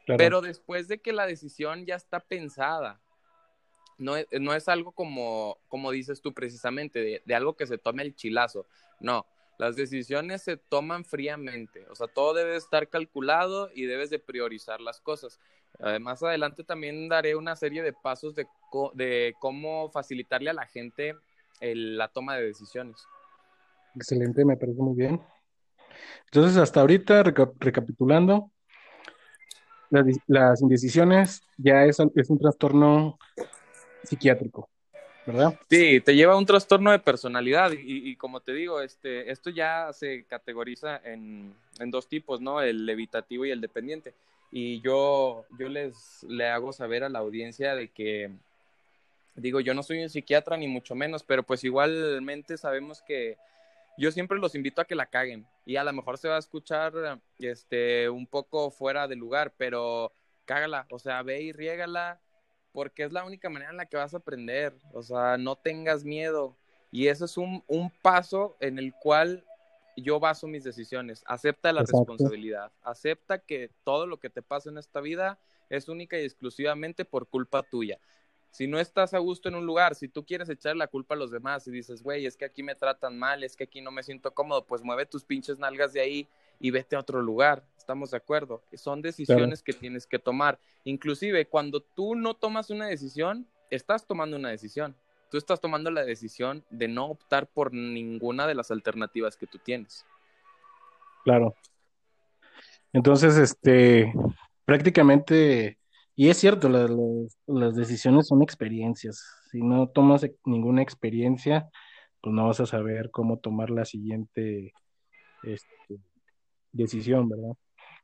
Claro. 0.06 0.18
Pero 0.18 0.42
después 0.42 0.88
de 0.88 1.00
que 1.00 1.12
la 1.12 1.26
decisión 1.26 1.86
ya 1.86 1.96
está 1.96 2.20
pensada, 2.20 3.02
no 3.98 4.16
es, 4.16 4.28
no 4.40 4.54
es 4.54 4.70
algo 4.70 4.92
como, 4.92 5.58
como 5.68 5.92
dices 5.92 6.22
tú 6.22 6.34
precisamente, 6.34 7.00
de, 7.00 7.22
de, 7.26 7.36
algo 7.36 7.56
que 7.56 7.68
se 7.68 7.78
tome 7.78 8.04
el 8.04 8.16
chilazo. 8.16 8.66
No, 9.00 9.26
las 9.60 9.76
decisiones 9.76 10.42
se 10.42 10.56
toman 10.56 11.04
fríamente. 11.04 11.86
O 11.90 11.96
sea, 11.96 12.08
todo 12.08 12.34
debe 12.34 12.56
estar 12.56 12.88
calculado 12.88 13.70
y 13.76 13.86
debes 13.86 14.10
de 14.10 14.18
priorizar 14.18 14.80
las 14.80 15.02
cosas. 15.02 15.38
Eh, 15.80 16.00
más 16.00 16.24
adelante 16.24 16.64
también 16.64 17.10
daré 17.10 17.36
una 17.36 17.58
serie 17.58 17.84
de 17.84 17.92
pasos 17.92 18.34
de, 18.36 18.48
co 18.72 18.92
de 18.96 19.36
cómo 19.40 19.92
facilitarle 19.92 20.50
a 20.50 20.54
la 20.54 20.66
gente 20.66 21.14
la 21.62 22.08
toma 22.08 22.38
de 22.38 22.46
decisiones. 22.46 23.04
Excelente, 23.96 24.46
me 24.46 24.56
parece 24.56 24.82
muy 24.82 24.96
bien. 24.96 25.22
Entonces, 26.26 26.56
hasta 26.56 26.80
ahorita, 26.80 27.22
reca 27.24 27.52
recapitulando, 27.60 28.52
las, 29.90 30.62
indecisiones 30.62 31.42
ya 31.58 31.84
es 31.84 32.00
un 32.00 32.40
trastorno 32.40 33.18
psiquiátrico, 34.04 34.70
¿verdad? 35.32 35.60
Sí, 35.70 36.02
te 36.02 36.16
lleva 36.16 36.34
a 36.34 36.38
un 36.38 36.46
trastorno 36.46 36.92
de 36.92 37.00
personalidad 37.00 37.72
y, 37.72 38.10
y, 38.10 38.16
como 38.16 38.40
te 38.40 38.54
digo, 38.54 38.82
este, 38.82 39.32
esto 39.32 39.50
ya 39.50 39.92
se 39.94 40.26
categoriza 40.26 41.00
en, 41.04 41.54
en, 41.80 41.92
dos 41.92 42.08
tipos, 42.08 42.42
¿no? 42.42 42.62
El 42.62 42.88
evitativo 42.90 43.46
y 43.46 43.52
el 43.52 43.62
dependiente. 43.62 44.14
Y 44.52 44.82
yo, 44.82 45.46
yo 45.60 45.70
les 45.70 46.24
le 46.24 46.48
hago 46.48 46.74
saber 46.74 47.04
a 47.04 47.10
la 47.10 47.20
audiencia 47.20 47.76
de 47.76 47.90
que, 47.90 48.32
digo, 49.36 49.60
yo 49.60 49.74
no 49.74 49.84
soy 49.84 50.02
un 50.02 50.10
psiquiatra 50.10 50.58
ni 50.58 50.68
mucho 50.68 50.96
menos, 50.96 51.24
pero 51.24 51.44
pues 51.44 51.64
igualmente 51.64 52.58
sabemos 52.58 53.02
que 53.02 53.38
yo 53.98 54.12
siempre 54.12 54.40
los 54.40 54.56
invito 54.56 54.82
a 54.82 54.86
que 54.86 54.96
la 54.96 55.06
caguen 55.06 55.46
y 55.66 55.76
a 55.76 55.84
lo 55.84 55.94
mejor 55.94 56.18
se 56.18 56.30
va 56.30 56.38
a 56.38 56.40
escuchar 56.40 57.20
este, 57.38 58.10
un 58.10 58.26
poco 58.26 58.72
fuera 58.72 59.08
de 59.08 59.16
lugar, 59.16 59.54
pero 59.58 60.12
cágala, 60.46 60.88
o 60.90 60.98
sea, 60.98 61.22
ve 61.22 61.42
y 61.42 61.52
riégala 61.52 62.20
porque 62.72 63.04
es 63.04 63.12
la 63.12 63.26
única 63.26 63.50
manera 63.50 63.72
en 63.72 63.78
la 63.78 63.86
que 63.86 63.98
vas 63.98 64.14
a 64.14 64.18
aprender, 64.18 64.74
o 64.94 65.02
sea, 65.02 65.38
no 65.38 65.56
tengas 65.56 66.04
miedo. 66.04 66.56
Y 66.92 67.08
eso 67.08 67.26
es 67.26 67.38
un, 67.38 67.64
un 67.68 67.92
paso 68.02 68.56
en 68.60 68.80
el 68.80 68.94
cual 68.94 69.44
yo 69.96 70.20
baso 70.20 70.48
mis 70.48 70.64
decisiones. 70.64 71.24
Acepta 71.28 71.72
la 71.72 71.82
Exacto. 71.82 72.00
responsabilidad, 72.00 72.72
acepta 72.84 73.40
que 73.40 73.70
todo 73.84 74.08
lo 74.08 74.20
que 74.20 74.30
te 74.30 74.42
pasa 74.42 74.70
en 74.70 74.78
esta 74.78 75.02
vida 75.02 75.38
es 75.70 75.88
única 75.88 76.20
y 76.20 76.24
exclusivamente 76.24 77.06
por 77.06 77.28
culpa 77.28 77.64
tuya. 77.64 78.00
Si 78.52 78.66
no 78.66 78.80
estás 78.80 79.14
a 79.14 79.20
gusto 79.20 79.48
en 79.48 79.56
un 79.56 79.66
lugar, 79.68 79.94
si 79.94 80.08
tú 80.08 80.26
quieres 80.26 80.50
echar 80.50 80.76
la 80.76 80.88
culpa 80.88 81.14
a 81.14 81.18
los 81.18 81.30
demás 81.30 81.68
y 81.68 81.72
dices, 81.72 82.02
güey, 82.02 82.26
es 82.26 82.36
que 82.36 82.46
aquí 82.46 82.64
me 82.64 82.74
tratan 82.74 83.20
mal, 83.20 83.44
es 83.44 83.56
que 83.56 83.66
aquí 83.66 83.80
no 83.80 83.92
me 83.92 84.02
siento 84.02 84.34
cómodo, 84.34 84.66
pues 84.66 84.82
mueve 84.82 85.06
tus 85.06 85.24
pinches 85.24 85.60
nalgas 85.60 85.94
de 85.94 86.02
ahí 86.02 86.28
y 86.60 86.72
vete 86.72 86.96
a 86.96 87.00
otro 87.00 87.22
lugar. 87.22 87.64
Estamos 87.78 88.12
de 88.12 88.18
acuerdo. 88.18 88.62
Son 88.74 89.02
decisiones 89.02 89.64
claro. 89.64 89.66
que 89.66 89.74
tienes 89.74 90.06
que 90.06 90.20
tomar. 90.20 90.60
Inclusive, 90.84 91.48
cuando 91.48 91.82
tú 91.82 92.16
no 92.16 92.36
tomas 92.36 92.70
una 92.70 92.88
decisión, 92.88 93.48
estás 93.72 94.06
tomando 94.06 94.38
una 94.38 94.50
decisión. 94.50 94.96
Tú 95.32 95.38
estás 95.38 95.62
tomando 95.62 95.90
la 95.92 96.04
decisión 96.04 96.64
de 96.70 96.88
no 96.88 97.06
optar 97.06 97.48
por 97.48 97.74
ninguna 97.74 98.48
de 98.48 98.56
las 98.56 98.72
alternativas 98.72 99.38
que 99.38 99.48
tú 99.48 99.60
tienes. 99.60 100.06
Claro. 101.24 101.56
Entonces, 102.94 103.38
este, 103.38 104.12
prácticamente, 104.66 105.78
y 106.16 106.30
es 106.30 106.38
cierto, 106.38 106.70
la, 106.70 106.88
la, 106.88 106.98
las 107.48 107.76
decisiones 107.76 108.28
son 108.28 108.42
experiencias. 108.42 109.24
Si 109.52 109.62
no 109.62 109.88
tomas 109.90 110.26
ninguna 110.46 110.82
experiencia, 110.82 111.70
pues 112.22 112.34
no 112.34 112.48
vas 112.48 112.60
a 112.60 112.66
saber 112.66 113.12
cómo 113.12 113.38
tomar 113.38 113.70
la 113.70 113.86
siguiente 113.86 114.74
este, 115.44 116.00
decisión, 116.72 117.30
¿verdad? 117.30 117.54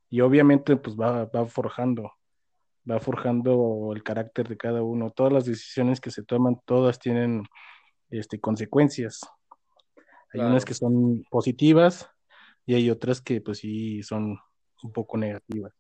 Y 0.10 0.22
obviamente, 0.22 0.78
pues 0.78 0.96
va, 0.96 1.26
va 1.26 1.46
forjando, 1.46 2.12
va 2.90 3.00
forjando 3.00 3.92
el 3.96 4.04
carácter 4.04 4.48
de 4.48 4.58
cada 4.58 4.84
uno. 4.84 5.10
Todas 5.10 5.34
las 5.34 5.46
decisiones 5.46 6.00
que 6.00 6.12
se 6.12 6.24
toman, 6.24 6.60
todas 6.66 7.00
tienen 7.00 7.44
este, 8.10 8.40
consecuencias. 8.40 9.22
Hay 10.34 10.40
claro. 10.40 10.52
unas 10.52 10.66
que 10.66 10.74
son 10.74 11.24
positivas 11.30 12.10
y 12.66 12.76
hay 12.76 12.90
otras 12.90 13.22
que 13.22 13.42
pues 13.42 13.60
sí 13.60 14.04
son 14.04 14.38
un 14.84 14.92
poco 14.92 15.18
negativas. 15.18 15.74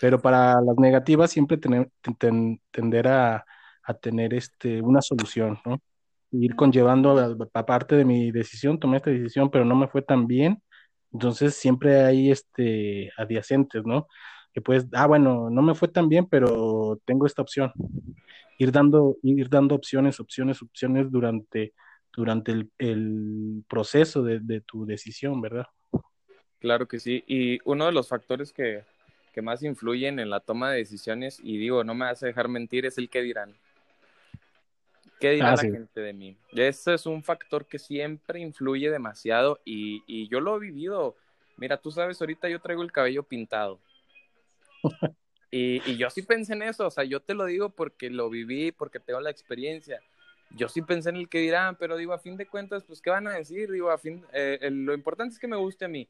Pero 0.00 0.20
para 0.20 0.60
las 0.60 0.76
negativas 0.78 1.30
siempre 1.30 1.58
tener, 1.58 1.90
ten, 2.18 2.60
tender 2.70 3.08
a, 3.08 3.44
a, 3.84 3.94
tener 3.94 4.34
este, 4.34 4.80
una 4.80 5.02
solución, 5.02 5.58
¿no? 5.64 5.80
Ir 6.30 6.56
conllevando, 6.56 7.18
aparte 7.52 7.94
de 7.96 8.06
mi 8.06 8.30
decisión, 8.30 8.78
tomé 8.78 8.96
esta 8.96 9.10
decisión, 9.10 9.50
pero 9.50 9.66
no 9.66 9.74
me 9.74 9.88
fue 9.88 10.00
tan 10.00 10.26
bien, 10.26 10.62
entonces 11.12 11.54
siempre 11.54 12.02
hay 12.02 12.30
este, 12.30 13.10
adyacentes, 13.16 13.84
¿no? 13.84 14.08
Que 14.52 14.60
puedes, 14.60 14.86
ah, 14.92 15.06
bueno, 15.06 15.50
no 15.50 15.62
me 15.62 15.74
fue 15.74 15.88
tan 15.88 16.08
bien, 16.08 16.26
pero 16.26 17.00
tengo 17.04 17.26
esta 17.26 17.42
opción. 17.42 17.72
Ir 18.58 18.72
dando, 18.72 19.16
ir 19.22 19.48
dando 19.48 19.74
opciones, 19.74 20.20
opciones, 20.20 20.62
opciones 20.62 21.10
durante, 21.10 21.74
durante 22.12 22.52
el, 22.52 22.70
el 22.78 23.64
proceso 23.68 24.22
de, 24.22 24.40
de, 24.40 24.60
tu 24.60 24.86
decisión, 24.86 25.40
¿verdad? 25.40 25.66
Claro 26.58 26.86
que 26.86 27.00
sí. 27.00 27.24
Y 27.26 27.58
uno 27.64 27.86
de 27.86 27.92
los 27.92 28.08
factores 28.08 28.52
que, 28.52 28.84
que 29.32 29.42
más 29.42 29.62
influyen 29.62 30.18
en 30.18 30.30
la 30.30 30.40
toma 30.40 30.70
de 30.70 30.78
decisiones, 30.78 31.40
y 31.42 31.56
digo, 31.56 31.82
no 31.84 31.94
me 31.94 32.06
hace 32.06 32.26
dejar 32.26 32.48
mentir, 32.48 32.86
es 32.86 32.98
el 32.98 33.08
que 33.08 33.22
dirán. 33.22 33.54
¿Qué 35.22 35.30
dirá 35.30 35.50
ah, 35.50 35.52
la 35.52 35.56
sí. 35.58 35.70
gente 35.70 36.00
de 36.00 36.12
mí? 36.12 36.36
Ese 36.50 36.94
es 36.94 37.06
un 37.06 37.22
factor 37.22 37.64
que 37.64 37.78
siempre 37.78 38.40
influye 38.40 38.90
demasiado 38.90 39.60
y, 39.64 40.02
y, 40.08 40.26
yo 40.26 40.40
lo 40.40 40.56
he 40.56 40.58
vivido. 40.58 41.14
Mira, 41.56 41.76
tú 41.76 41.92
sabes, 41.92 42.20
ahorita 42.20 42.48
yo 42.48 42.60
traigo 42.60 42.82
el 42.82 42.90
cabello 42.90 43.22
pintado. 43.22 43.78
y, 45.52 45.80
y, 45.88 45.96
yo 45.96 46.10
sí 46.10 46.22
pensé 46.22 46.54
en 46.54 46.62
eso, 46.62 46.88
o 46.88 46.90
sea, 46.90 47.04
yo 47.04 47.20
te 47.20 47.34
lo 47.34 47.44
digo 47.44 47.70
porque 47.70 48.10
lo 48.10 48.30
viví, 48.30 48.72
porque 48.72 48.98
tengo 48.98 49.20
la 49.20 49.30
experiencia. 49.30 50.02
Yo 50.56 50.68
sí 50.68 50.82
pensé 50.82 51.10
en 51.10 51.16
el 51.16 51.28
que 51.28 51.38
dirán, 51.38 51.76
pero 51.76 51.96
digo, 51.96 52.14
a 52.14 52.18
fin 52.18 52.36
de 52.36 52.48
cuentas, 52.48 52.82
pues, 52.82 53.00
¿qué 53.00 53.10
van 53.10 53.28
a 53.28 53.34
decir? 53.34 53.70
Digo, 53.70 53.92
a 53.92 53.98
fin, 53.98 54.24
eh, 54.32 54.58
lo 54.72 54.92
importante 54.92 55.34
es 55.34 55.38
que 55.38 55.46
me 55.46 55.56
guste 55.56 55.84
a 55.84 55.88
mí. 55.88 56.08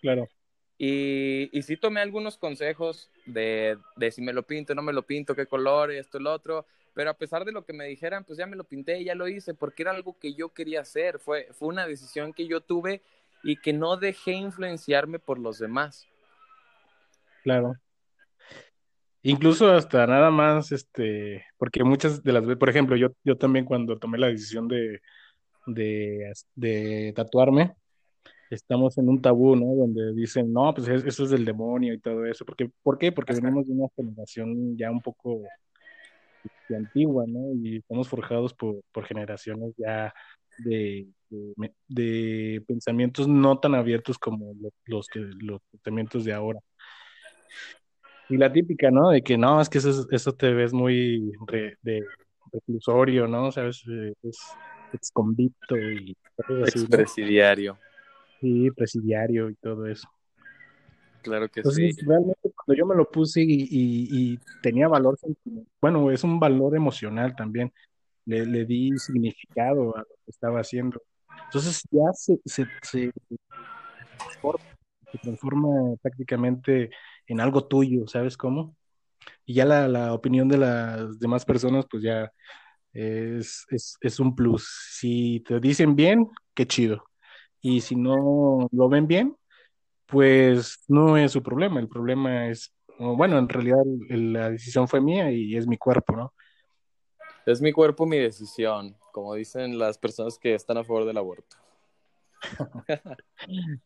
Claro. 0.00 0.28
Y, 0.76 1.56
y 1.56 1.62
sí 1.62 1.76
tomé 1.76 2.00
algunos 2.00 2.36
consejos 2.36 3.12
de, 3.26 3.78
de 3.94 4.10
si 4.10 4.22
me 4.22 4.32
lo 4.32 4.42
pinto, 4.42 4.74
no 4.74 4.82
me 4.82 4.92
lo 4.92 5.06
pinto, 5.06 5.36
qué 5.36 5.46
color, 5.46 5.92
esto, 5.92 6.18
el 6.18 6.26
otro 6.26 6.66
pero 6.94 7.10
a 7.10 7.14
pesar 7.14 7.44
de 7.44 7.52
lo 7.52 7.64
que 7.64 7.72
me 7.72 7.86
dijeran, 7.86 8.24
pues 8.24 8.38
ya 8.38 8.46
me 8.46 8.56
lo 8.56 8.64
pinté 8.64 9.00
y 9.00 9.04
ya 9.04 9.14
lo 9.14 9.28
hice, 9.28 9.54
porque 9.54 9.82
era 9.82 9.92
algo 9.92 10.18
que 10.18 10.34
yo 10.34 10.50
quería 10.50 10.80
hacer, 10.80 11.18
fue, 11.18 11.48
fue 11.52 11.68
una 11.68 11.86
decisión 11.86 12.32
que 12.32 12.46
yo 12.46 12.60
tuve 12.60 13.02
y 13.42 13.56
que 13.56 13.72
no 13.72 13.96
dejé 13.96 14.32
influenciarme 14.32 15.18
por 15.18 15.38
los 15.38 15.58
demás. 15.58 16.06
Claro. 17.42 17.74
Incluso 19.22 19.70
hasta 19.70 20.06
nada 20.06 20.30
más, 20.30 20.72
este, 20.72 21.44
porque 21.56 21.84
muchas 21.84 22.22
de 22.22 22.32
las 22.32 22.42
veces, 22.42 22.58
por 22.58 22.68
ejemplo, 22.68 22.96
yo, 22.96 23.08
yo 23.24 23.36
también 23.36 23.64
cuando 23.64 23.98
tomé 23.98 24.18
la 24.18 24.26
decisión 24.26 24.66
de, 24.66 25.00
de, 25.66 26.32
de 26.56 27.12
tatuarme, 27.14 27.76
estamos 28.50 28.98
en 28.98 29.08
un 29.08 29.22
tabú, 29.22 29.56
¿no? 29.56 29.74
Donde 29.74 30.12
dicen, 30.12 30.52
no, 30.52 30.74
pues 30.74 30.88
eso 30.88 31.24
es 31.24 31.30
del 31.30 31.44
demonio 31.44 31.94
y 31.94 32.00
todo 32.00 32.26
eso. 32.26 32.44
Porque, 32.44 32.70
¿Por 32.82 32.98
qué? 32.98 33.12
Porque 33.12 33.32
venimos 33.34 33.66
de 33.66 33.72
una 33.72 33.88
generación 33.96 34.76
ya 34.76 34.90
un 34.90 35.00
poco 35.00 35.42
antigua, 36.76 37.24
¿no? 37.26 37.52
Y 37.54 37.78
estamos 37.78 38.08
forjados 38.08 38.54
por, 38.54 38.80
por 38.92 39.04
generaciones 39.04 39.74
ya 39.76 40.12
de, 40.58 41.06
de, 41.30 41.72
de, 41.88 42.62
pensamientos 42.66 43.28
no 43.28 43.58
tan 43.58 43.74
abiertos 43.74 44.18
como 44.18 44.54
los, 44.60 44.72
los, 44.84 45.06
que, 45.08 45.20
los 45.20 45.60
pensamientos 45.70 46.24
de 46.24 46.32
ahora. 46.32 46.60
Y 48.28 48.36
la 48.36 48.52
típica, 48.52 48.90
¿no? 48.90 49.10
De 49.10 49.22
que 49.22 49.36
no, 49.36 49.60
es 49.60 49.68
que 49.68 49.78
eso, 49.78 50.06
eso 50.10 50.32
te 50.32 50.52
ves 50.52 50.72
muy 50.72 51.32
re, 51.46 51.76
de 51.82 52.02
reclusorio, 52.52 53.26
¿no? 53.26 53.50
Sabes, 53.52 53.82
es 54.22 54.38
exconvicto 54.92 55.76
y 55.76 56.16
así, 56.64 56.80
Expresidiario. 56.80 57.74
¿no? 57.74 57.78
Sí, 58.40 58.70
presidiario 58.70 59.50
y 59.50 59.54
todo 59.56 59.86
eso. 59.86 60.08
Claro 61.22 61.48
que 61.50 61.64
Entonces, 61.64 61.96
sí. 61.96 62.02
realmente 62.06 62.50
cuando 62.54 62.74
yo 62.78 62.86
me 62.86 62.94
lo 62.96 63.10
puse 63.10 63.42
y, 63.42 63.46
y- 63.70 64.34
y 64.34 64.38
tenía 64.60 64.88
valor, 64.88 65.18
bueno, 65.80 66.10
es 66.10 66.24
un 66.24 66.40
valor 66.40 66.76
emocional 66.76 67.34
también, 67.36 67.72
le, 68.26 68.46
le 68.46 68.64
di 68.66 68.98
significado 68.98 69.96
a 69.96 70.00
lo 70.00 70.06
que 70.06 70.30
estaba 70.30 70.60
haciendo. 70.60 71.02
Entonces 71.46 71.82
ya 71.90 72.12
se, 72.14 72.40
se, 72.46 72.66
se 72.82 73.12
transforma, 74.16 74.64
se 75.10 75.18
transforma 75.18 75.68
prácticamente 76.02 76.90
en 77.26 77.40
algo 77.40 77.66
tuyo, 77.66 78.06
¿sabes 78.06 78.36
cómo? 78.36 78.76
Y 79.46 79.54
ya 79.54 79.64
la, 79.64 79.88
la 79.88 80.14
opinión 80.14 80.48
de 80.48 80.58
las 80.58 81.18
demás 81.20 81.44
personas, 81.44 81.86
pues 81.90 82.02
ya 82.02 82.32
es, 82.92 83.66
es, 83.70 83.96
es 84.00 84.20
un 84.20 84.34
plus. 84.36 84.68
Si 84.92 85.40
te 85.46 85.60
dicen 85.60 85.96
bien, 85.96 86.28
qué 86.54 86.66
chido. 86.66 87.04
Y 87.62 87.80
si 87.82 87.96
no 87.96 88.68
lo 88.72 88.88
ven 88.88 89.06
bien, 89.08 89.36
pues 90.12 90.84
no 90.88 91.16
es 91.16 91.32
su 91.32 91.42
problema. 91.42 91.80
El 91.80 91.88
problema 91.88 92.48
es, 92.48 92.70
bueno, 92.98 93.38
en 93.38 93.48
realidad 93.48 93.82
la 94.10 94.50
decisión 94.50 94.86
fue 94.86 95.00
mía 95.00 95.30
y 95.32 95.56
es 95.56 95.66
mi 95.66 95.78
cuerpo, 95.78 96.14
¿no? 96.14 96.34
Es 97.46 97.62
mi 97.62 97.72
cuerpo, 97.72 98.04
mi 98.04 98.18
decisión, 98.18 98.94
como 99.10 99.34
dicen 99.34 99.78
las 99.78 99.96
personas 99.96 100.38
que 100.38 100.54
están 100.54 100.76
a 100.76 100.84
favor 100.84 101.06
del 101.06 101.16
aborto. 101.16 101.56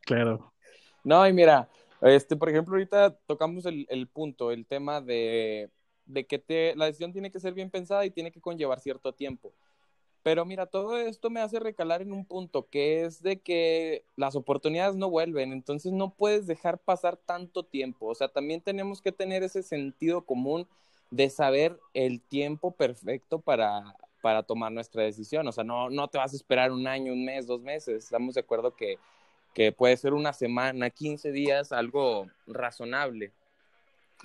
Claro, 0.04 0.52
No, 1.02 1.26
y 1.26 1.32
mira, 1.32 1.68
este, 2.02 2.36
por 2.36 2.50
ejemplo, 2.50 2.74
ahorita 2.74 3.16
tocamos 3.26 3.64
el, 3.64 3.86
el 3.88 4.06
punto, 4.08 4.50
el 4.50 4.66
tema 4.66 5.00
de, 5.00 5.70
de 6.04 6.26
que 6.26 6.38
te, 6.38 6.74
la 6.76 6.86
decisión 6.86 7.12
tiene 7.12 7.30
que 7.30 7.40
ser 7.40 7.54
bien 7.54 7.70
pensada 7.70 8.04
y 8.04 8.10
tiene 8.10 8.32
que 8.32 8.40
conllevar 8.40 8.80
cierto 8.80 9.14
tiempo. 9.14 9.54
Pero 10.26 10.44
mira, 10.44 10.66
todo 10.66 10.98
esto 10.98 11.30
me 11.30 11.40
hace 11.40 11.60
recalar 11.60 12.02
en 12.02 12.12
un 12.12 12.24
punto, 12.24 12.66
que 12.68 13.04
es 13.04 13.22
de 13.22 13.36
que 13.36 14.02
las 14.16 14.34
oportunidades 14.34 14.96
no 14.96 15.08
vuelven, 15.08 15.52
entonces 15.52 15.92
no 15.92 16.10
puedes 16.10 16.48
dejar 16.48 16.80
pasar 16.80 17.16
tanto 17.16 17.62
tiempo. 17.62 18.06
O 18.06 18.14
sea, 18.16 18.26
también 18.26 18.60
tenemos 18.60 19.00
que 19.00 19.12
tener 19.12 19.44
ese 19.44 19.62
sentido 19.62 20.22
común 20.22 20.66
de 21.12 21.30
saber 21.30 21.78
el 21.94 22.20
tiempo 22.20 22.72
perfecto 22.72 23.38
para, 23.38 23.94
para 24.20 24.42
tomar 24.42 24.72
nuestra 24.72 25.04
decisión. 25.04 25.46
O 25.46 25.52
sea, 25.52 25.62
no, 25.62 25.90
no 25.90 26.08
te 26.08 26.18
vas 26.18 26.32
a 26.32 26.36
esperar 26.36 26.72
un 26.72 26.88
año, 26.88 27.12
un 27.12 27.24
mes, 27.24 27.46
dos 27.46 27.62
meses. 27.62 28.02
Estamos 28.02 28.34
de 28.34 28.40
acuerdo 28.40 28.74
que, 28.74 28.98
que 29.54 29.70
puede 29.70 29.96
ser 29.96 30.12
una 30.12 30.32
semana, 30.32 30.90
15 30.90 31.30
días, 31.30 31.70
algo 31.70 32.26
razonable. 32.48 33.30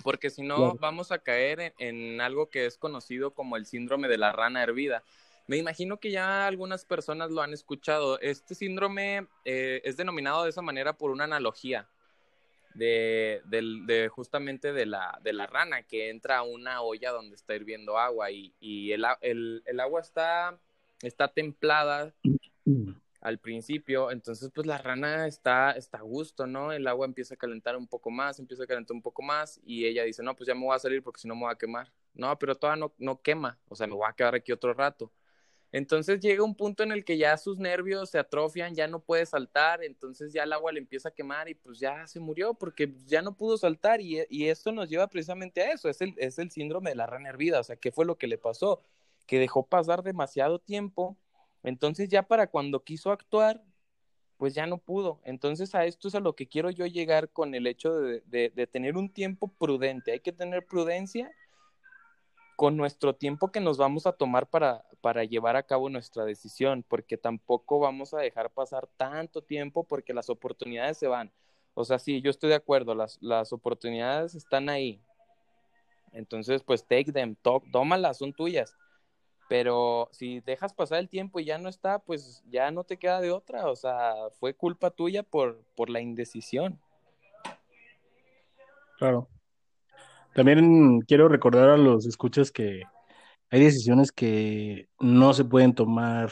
Porque 0.02 0.30
si 0.30 0.42
no, 0.42 0.74
vamos 0.80 1.12
a 1.12 1.20
caer 1.20 1.60
en, 1.60 1.74
en 1.78 2.20
algo 2.20 2.48
que 2.48 2.66
es 2.66 2.76
conocido 2.76 3.30
como 3.30 3.56
el 3.56 3.66
síndrome 3.66 4.08
de 4.08 4.18
la 4.18 4.32
rana 4.32 4.64
hervida. 4.64 5.04
Me 5.46 5.56
imagino 5.56 5.98
que 5.98 6.10
ya 6.10 6.46
algunas 6.46 6.84
personas 6.84 7.30
lo 7.30 7.42
han 7.42 7.52
escuchado. 7.52 8.18
Este 8.20 8.54
síndrome 8.54 9.26
eh, 9.44 9.80
es 9.84 9.96
denominado 9.96 10.44
de 10.44 10.50
esa 10.50 10.62
manera 10.62 10.96
por 10.96 11.10
una 11.10 11.24
analogía 11.24 11.88
de, 12.74 14.10
justamente 14.12 14.72
de 14.72 14.86
la, 14.86 15.46
rana 15.50 15.82
que 15.82 16.10
entra 16.10 16.38
a 16.38 16.42
una 16.42 16.82
olla 16.82 17.10
donde 17.10 17.36
está 17.36 17.54
hirviendo 17.54 17.98
agua 17.98 18.30
y, 18.30 18.54
y 18.60 18.92
el, 18.92 19.04
agua 19.04 20.00
está, 20.00 20.58
templada 21.34 22.14
al 23.20 23.38
principio, 23.38 24.10
entonces 24.10 24.50
pues 24.52 24.66
la 24.66 24.78
rana 24.78 25.28
está, 25.28 25.72
está 25.72 25.98
a 25.98 26.02
gusto, 26.02 26.46
¿no? 26.46 26.72
El 26.72 26.86
agua 26.88 27.06
empieza 27.06 27.34
a 27.34 27.36
calentar 27.36 27.76
un 27.76 27.86
poco 27.86 28.10
más, 28.10 28.40
empieza 28.40 28.64
a 28.64 28.66
calentar 28.66 28.96
un 28.96 29.02
poco 29.02 29.22
más 29.22 29.60
y 29.64 29.84
ella 29.86 30.02
dice, 30.02 30.24
no, 30.24 30.34
pues 30.34 30.48
ya 30.48 30.54
me 30.54 30.64
voy 30.64 30.74
a 30.74 30.80
salir 30.80 31.02
porque 31.04 31.20
si 31.20 31.28
no 31.28 31.36
me 31.36 31.42
voy 31.42 31.52
a 31.52 31.58
quemar. 31.58 31.92
No, 32.14 32.36
pero 32.38 32.56
todavía 32.56 32.80
no, 32.80 32.92
no 32.98 33.22
quema, 33.22 33.58
o 33.68 33.76
sea, 33.76 33.86
me 33.86 33.94
voy 33.94 34.06
a 34.08 34.12
quedar 34.12 34.34
aquí 34.34 34.50
otro 34.50 34.74
rato. 34.74 35.12
Entonces 35.72 36.20
llega 36.20 36.44
un 36.44 36.54
punto 36.54 36.82
en 36.82 36.92
el 36.92 37.02
que 37.02 37.16
ya 37.16 37.36
sus 37.38 37.58
nervios 37.58 38.10
se 38.10 38.18
atrofian, 38.18 38.74
ya 38.74 38.86
no 38.86 39.00
puede 39.00 39.24
saltar, 39.24 39.82
entonces 39.82 40.30
ya 40.30 40.42
el 40.42 40.52
agua 40.52 40.70
le 40.70 40.80
empieza 40.80 41.08
a 41.08 41.14
quemar 41.14 41.48
y 41.48 41.54
pues 41.54 41.78
ya 41.80 42.06
se 42.06 42.20
murió 42.20 42.52
porque 42.52 42.94
ya 43.06 43.22
no 43.22 43.34
pudo 43.34 43.56
saltar 43.56 44.02
y, 44.02 44.18
y 44.28 44.48
esto 44.48 44.70
nos 44.70 44.90
lleva 44.90 45.08
precisamente 45.08 45.62
a 45.62 45.72
eso, 45.72 45.88
es 45.88 46.02
el, 46.02 46.14
es 46.18 46.38
el 46.38 46.50
síndrome 46.50 46.90
de 46.90 46.96
la 46.96 47.06
rana 47.06 47.30
hervida, 47.30 47.60
o 47.60 47.64
sea, 47.64 47.76
¿qué 47.76 47.90
fue 47.90 48.04
lo 48.04 48.18
que 48.18 48.26
le 48.26 48.36
pasó? 48.36 48.82
Que 49.26 49.38
dejó 49.38 49.66
pasar 49.66 50.02
demasiado 50.02 50.58
tiempo, 50.58 51.16
entonces 51.62 52.10
ya 52.10 52.22
para 52.24 52.48
cuando 52.48 52.84
quiso 52.84 53.10
actuar, 53.10 53.64
pues 54.36 54.54
ya 54.54 54.66
no 54.66 54.78
pudo. 54.78 55.20
Entonces 55.24 55.74
a 55.74 55.86
esto 55.86 56.08
es 56.08 56.14
a 56.16 56.20
lo 56.20 56.34
que 56.34 56.48
quiero 56.48 56.68
yo 56.70 56.84
llegar 56.86 57.30
con 57.30 57.54
el 57.54 57.66
hecho 57.66 57.94
de, 57.94 58.22
de 58.26 58.66
tener 58.66 58.96
un 58.98 59.08
tiempo 59.10 59.48
prudente, 59.48 60.12
hay 60.12 60.20
que 60.20 60.32
tener 60.32 60.66
prudencia 60.66 61.30
con 62.62 62.76
nuestro 62.76 63.12
tiempo 63.12 63.50
que 63.50 63.58
nos 63.58 63.76
vamos 63.76 64.06
a 64.06 64.12
tomar 64.12 64.46
para, 64.46 64.84
para 65.00 65.24
llevar 65.24 65.56
a 65.56 65.64
cabo 65.64 65.90
nuestra 65.90 66.24
decisión, 66.24 66.84
porque 66.86 67.16
tampoco 67.16 67.80
vamos 67.80 68.14
a 68.14 68.18
dejar 68.18 68.50
pasar 68.52 68.88
tanto 68.96 69.42
tiempo 69.42 69.82
porque 69.82 70.14
las 70.14 70.30
oportunidades 70.30 70.96
se 70.96 71.08
van. 71.08 71.32
O 71.74 71.84
sea, 71.84 71.98
sí, 71.98 72.22
yo 72.22 72.30
estoy 72.30 72.50
de 72.50 72.54
acuerdo, 72.54 72.94
las, 72.94 73.18
las 73.20 73.52
oportunidades 73.52 74.36
están 74.36 74.68
ahí. 74.68 75.02
Entonces, 76.12 76.62
pues 76.62 76.86
take 76.86 77.10
them, 77.10 77.34
to 77.34 77.64
tómalas, 77.72 78.18
son 78.18 78.32
tuyas. 78.32 78.76
Pero 79.48 80.08
si 80.12 80.38
dejas 80.38 80.72
pasar 80.72 81.00
el 81.00 81.08
tiempo 81.08 81.40
y 81.40 81.44
ya 81.46 81.58
no 81.58 81.68
está, 81.68 81.98
pues 81.98 82.44
ya 82.48 82.70
no 82.70 82.84
te 82.84 82.96
queda 82.96 83.20
de 83.20 83.32
otra. 83.32 83.68
O 83.70 83.74
sea, 83.74 84.14
fue 84.38 84.54
culpa 84.54 84.92
tuya 84.92 85.24
por, 85.24 85.64
por 85.74 85.90
la 85.90 86.00
indecisión. 86.00 86.80
Claro. 88.98 89.26
También 90.34 91.00
quiero 91.02 91.28
recordar 91.28 91.70
a 91.70 91.76
los 91.76 92.06
escuchas 92.06 92.50
que 92.50 92.82
hay 93.50 93.60
decisiones 93.60 94.12
que 94.12 94.88
no 94.98 95.34
se 95.34 95.44
pueden 95.44 95.74
tomar 95.74 96.30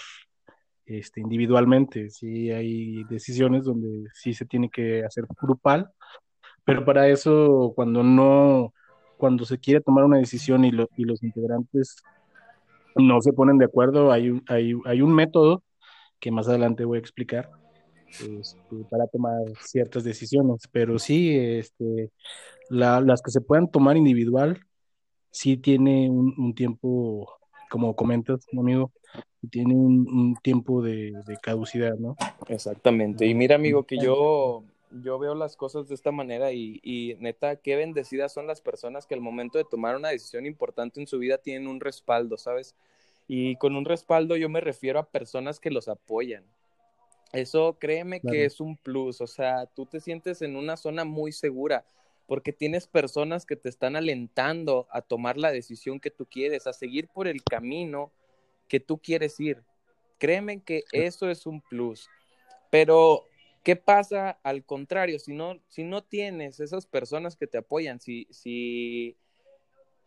este, 0.87 1.21
individualmente. 1.21 2.09
Sí, 2.11 2.51
hay 2.51 3.05
decisiones 3.05 3.65
donde 3.65 4.09
sí 4.15 4.33
se 4.33 4.47
tiene 4.47 4.71
que 4.71 5.05
hacer 5.05 5.27
grupal, 5.41 5.91
pero 6.65 6.85
para 6.85 7.09
eso, 7.09 7.73
cuando 7.77 8.03
no, 8.03 8.73
cuando 9.19 9.45
se 9.45 9.59
quiere 9.59 9.83
tomar 9.83 10.05
una 10.05 10.19
decisión 10.19 10.65
y, 10.65 10.71
lo, 10.71 10.89
y 10.97 11.05
los 11.05 11.23
integrantes 11.23 11.97
no 12.97 13.21
se 13.21 13.33
ponen 13.33 13.59
de 13.59 13.67
acuerdo, 13.67 14.11
hay 14.11 14.41
hay, 14.49 14.75
hay 14.85 15.03
un 15.03 15.15
método 15.15 15.63
que 16.19 16.31
más 16.31 16.49
adelante 16.49 16.85
voy 16.85 16.97
a 16.97 17.01
explicar 17.01 17.51
este, 18.18 18.77
para 18.90 19.07
tomar 19.07 19.40
ciertas 19.62 20.05
decisiones, 20.05 20.68
pero 20.70 20.99
sí, 20.99 21.37
este, 21.37 22.11
la, 22.68 23.01
las 23.01 23.23
que 23.23 23.31
se 23.31 23.40
puedan 23.40 23.70
tomar 23.70 23.96
individual, 23.96 24.61
sí 25.31 25.57
tiene 25.57 26.11
un, 26.11 26.35
un 26.37 26.55
tiempo, 26.55 27.38
como 27.70 27.94
comentas, 27.94 28.46
amigo, 28.57 28.92
tiene 29.51 29.75
un, 29.75 30.07
un 30.09 30.37
tiempo 30.42 30.83
de, 30.83 31.12
de, 31.27 31.37
caducidad, 31.40 31.94
¿no? 31.96 32.16
Exactamente. 32.49 33.27
Y 33.27 33.35
mira, 33.35 33.55
amigo, 33.55 33.85
que 33.85 33.99
yo, 33.99 34.64
yo 35.03 35.18
veo 35.18 35.35
las 35.35 35.57
cosas 35.57 35.88
de 35.88 35.94
esta 35.94 36.12
manera 36.12 36.53
y, 36.53 36.81
y, 36.83 37.16
neta, 37.20 37.57
qué 37.57 37.77
bendecidas 37.77 38.33
son 38.33 38.46
las 38.46 38.61
personas 38.61 39.07
que 39.07 39.14
al 39.14 39.20
momento 39.20 39.57
de 39.57 39.64
tomar 39.64 39.96
una 39.96 40.11
decisión 40.11 40.46
importante 40.46 41.01
en 41.01 41.07
su 41.07 41.18
vida 41.18 41.38
tienen 41.38 41.68
un 41.68 41.81
respaldo, 41.81 42.37
¿sabes? 42.37 42.75
Y 43.27 43.57
con 43.57 43.77
un 43.77 43.85
respaldo 43.85 44.37
yo 44.37 44.49
me 44.49 44.61
refiero 44.61 44.99
a 44.99 45.07
personas 45.07 45.61
que 45.61 45.70
los 45.70 45.88
apoyan. 45.88 46.44
Eso 47.33 47.77
créeme 47.79 48.21
claro. 48.21 48.35
que 48.35 48.45
es 48.45 48.61
un 48.61 48.77
plus, 48.77 49.21
o 49.21 49.27
sea, 49.27 49.66
tú 49.66 49.87
te 49.87 50.01
sientes 50.01 50.43
en 50.43 50.57
una 50.57 50.77
zona 50.77 51.05
muy 51.05 51.33
segura 51.33 51.85
porque 52.31 52.53
tienes 52.53 52.87
personas 52.87 53.45
que 53.45 53.57
te 53.57 53.69
están 53.69 53.97
alentando 53.97 54.87
a 54.93 55.03
tomar 55.03 55.37
la 55.37 55.51
decisión 55.51 55.99
que 55.99 56.12
tú 56.12 56.27
quieres, 56.27 56.69
a 56.69 56.73
seguir 56.73 57.09
por 57.09 57.27
el 57.27 57.43
camino 57.43 58.12
que 58.69 58.79
tú 58.79 58.99
quieres 58.99 59.40
ir. 59.40 59.64
Créeme 60.19 60.62
que 60.62 60.85
eso 60.93 61.29
es 61.29 61.45
un 61.45 61.61
plus. 61.61 62.09
Pero, 62.71 63.25
¿qué 63.64 63.75
pasa 63.75 64.38
al 64.45 64.64
contrario? 64.64 65.19
Si 65.19 65.33
no, 65.33 65.59
si 65.66 65.83
no 65.83 66.05
tienes 66.05 66.61
esas 66.61 66.87
personas 66.87 67.35
que 67.35 67.49
te 67.49 67.59
apoyan, 67.59 67.99
si, 67.99 68.29
si 68.31 69.16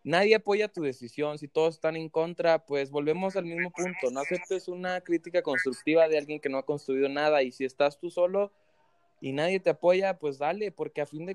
nadie 0.03 0.35
apoya 0.35 0.67
tu 0.67 0.81
decisión, 0.81 1.37
si 1.37 1.47
todos 1.47 1.75
están 1.75 1.95
en 1.95 2.09
contra, 2.09 2.65
pues 2.65 2.91
volvemos 2.91 3.35
al 3.35 3.45
mismo 3.45 3.71
punto. 3.71 4.11
No 4.11 4.19
aceptes 4.19 4.67
una 4.67 5.01
crítica 5.01 5.41
constructiva 5.41 6.07
de 6.07 6.17
alguien 6.17 6.39
que 6.39 6.49
no 6.49 6.57
ha 6.57 6.65
construido 6.65 7.09
nada 7.09 7.41
y 7.41 7.51
si 7.51 7.65
estás 7.65 7.97
tú 7.97 8.09
solo 8.09 8.51
y 9.21 9.31
nadie 9.31 9.61
te 9.61 9.69
apoya, 9.69 10.19
pues 10.19 10.37
dale, 10.37 10.73
porque 10.73 10.99
a 10.99 11.05
fin 11.05 11.25
de 11.25 11.31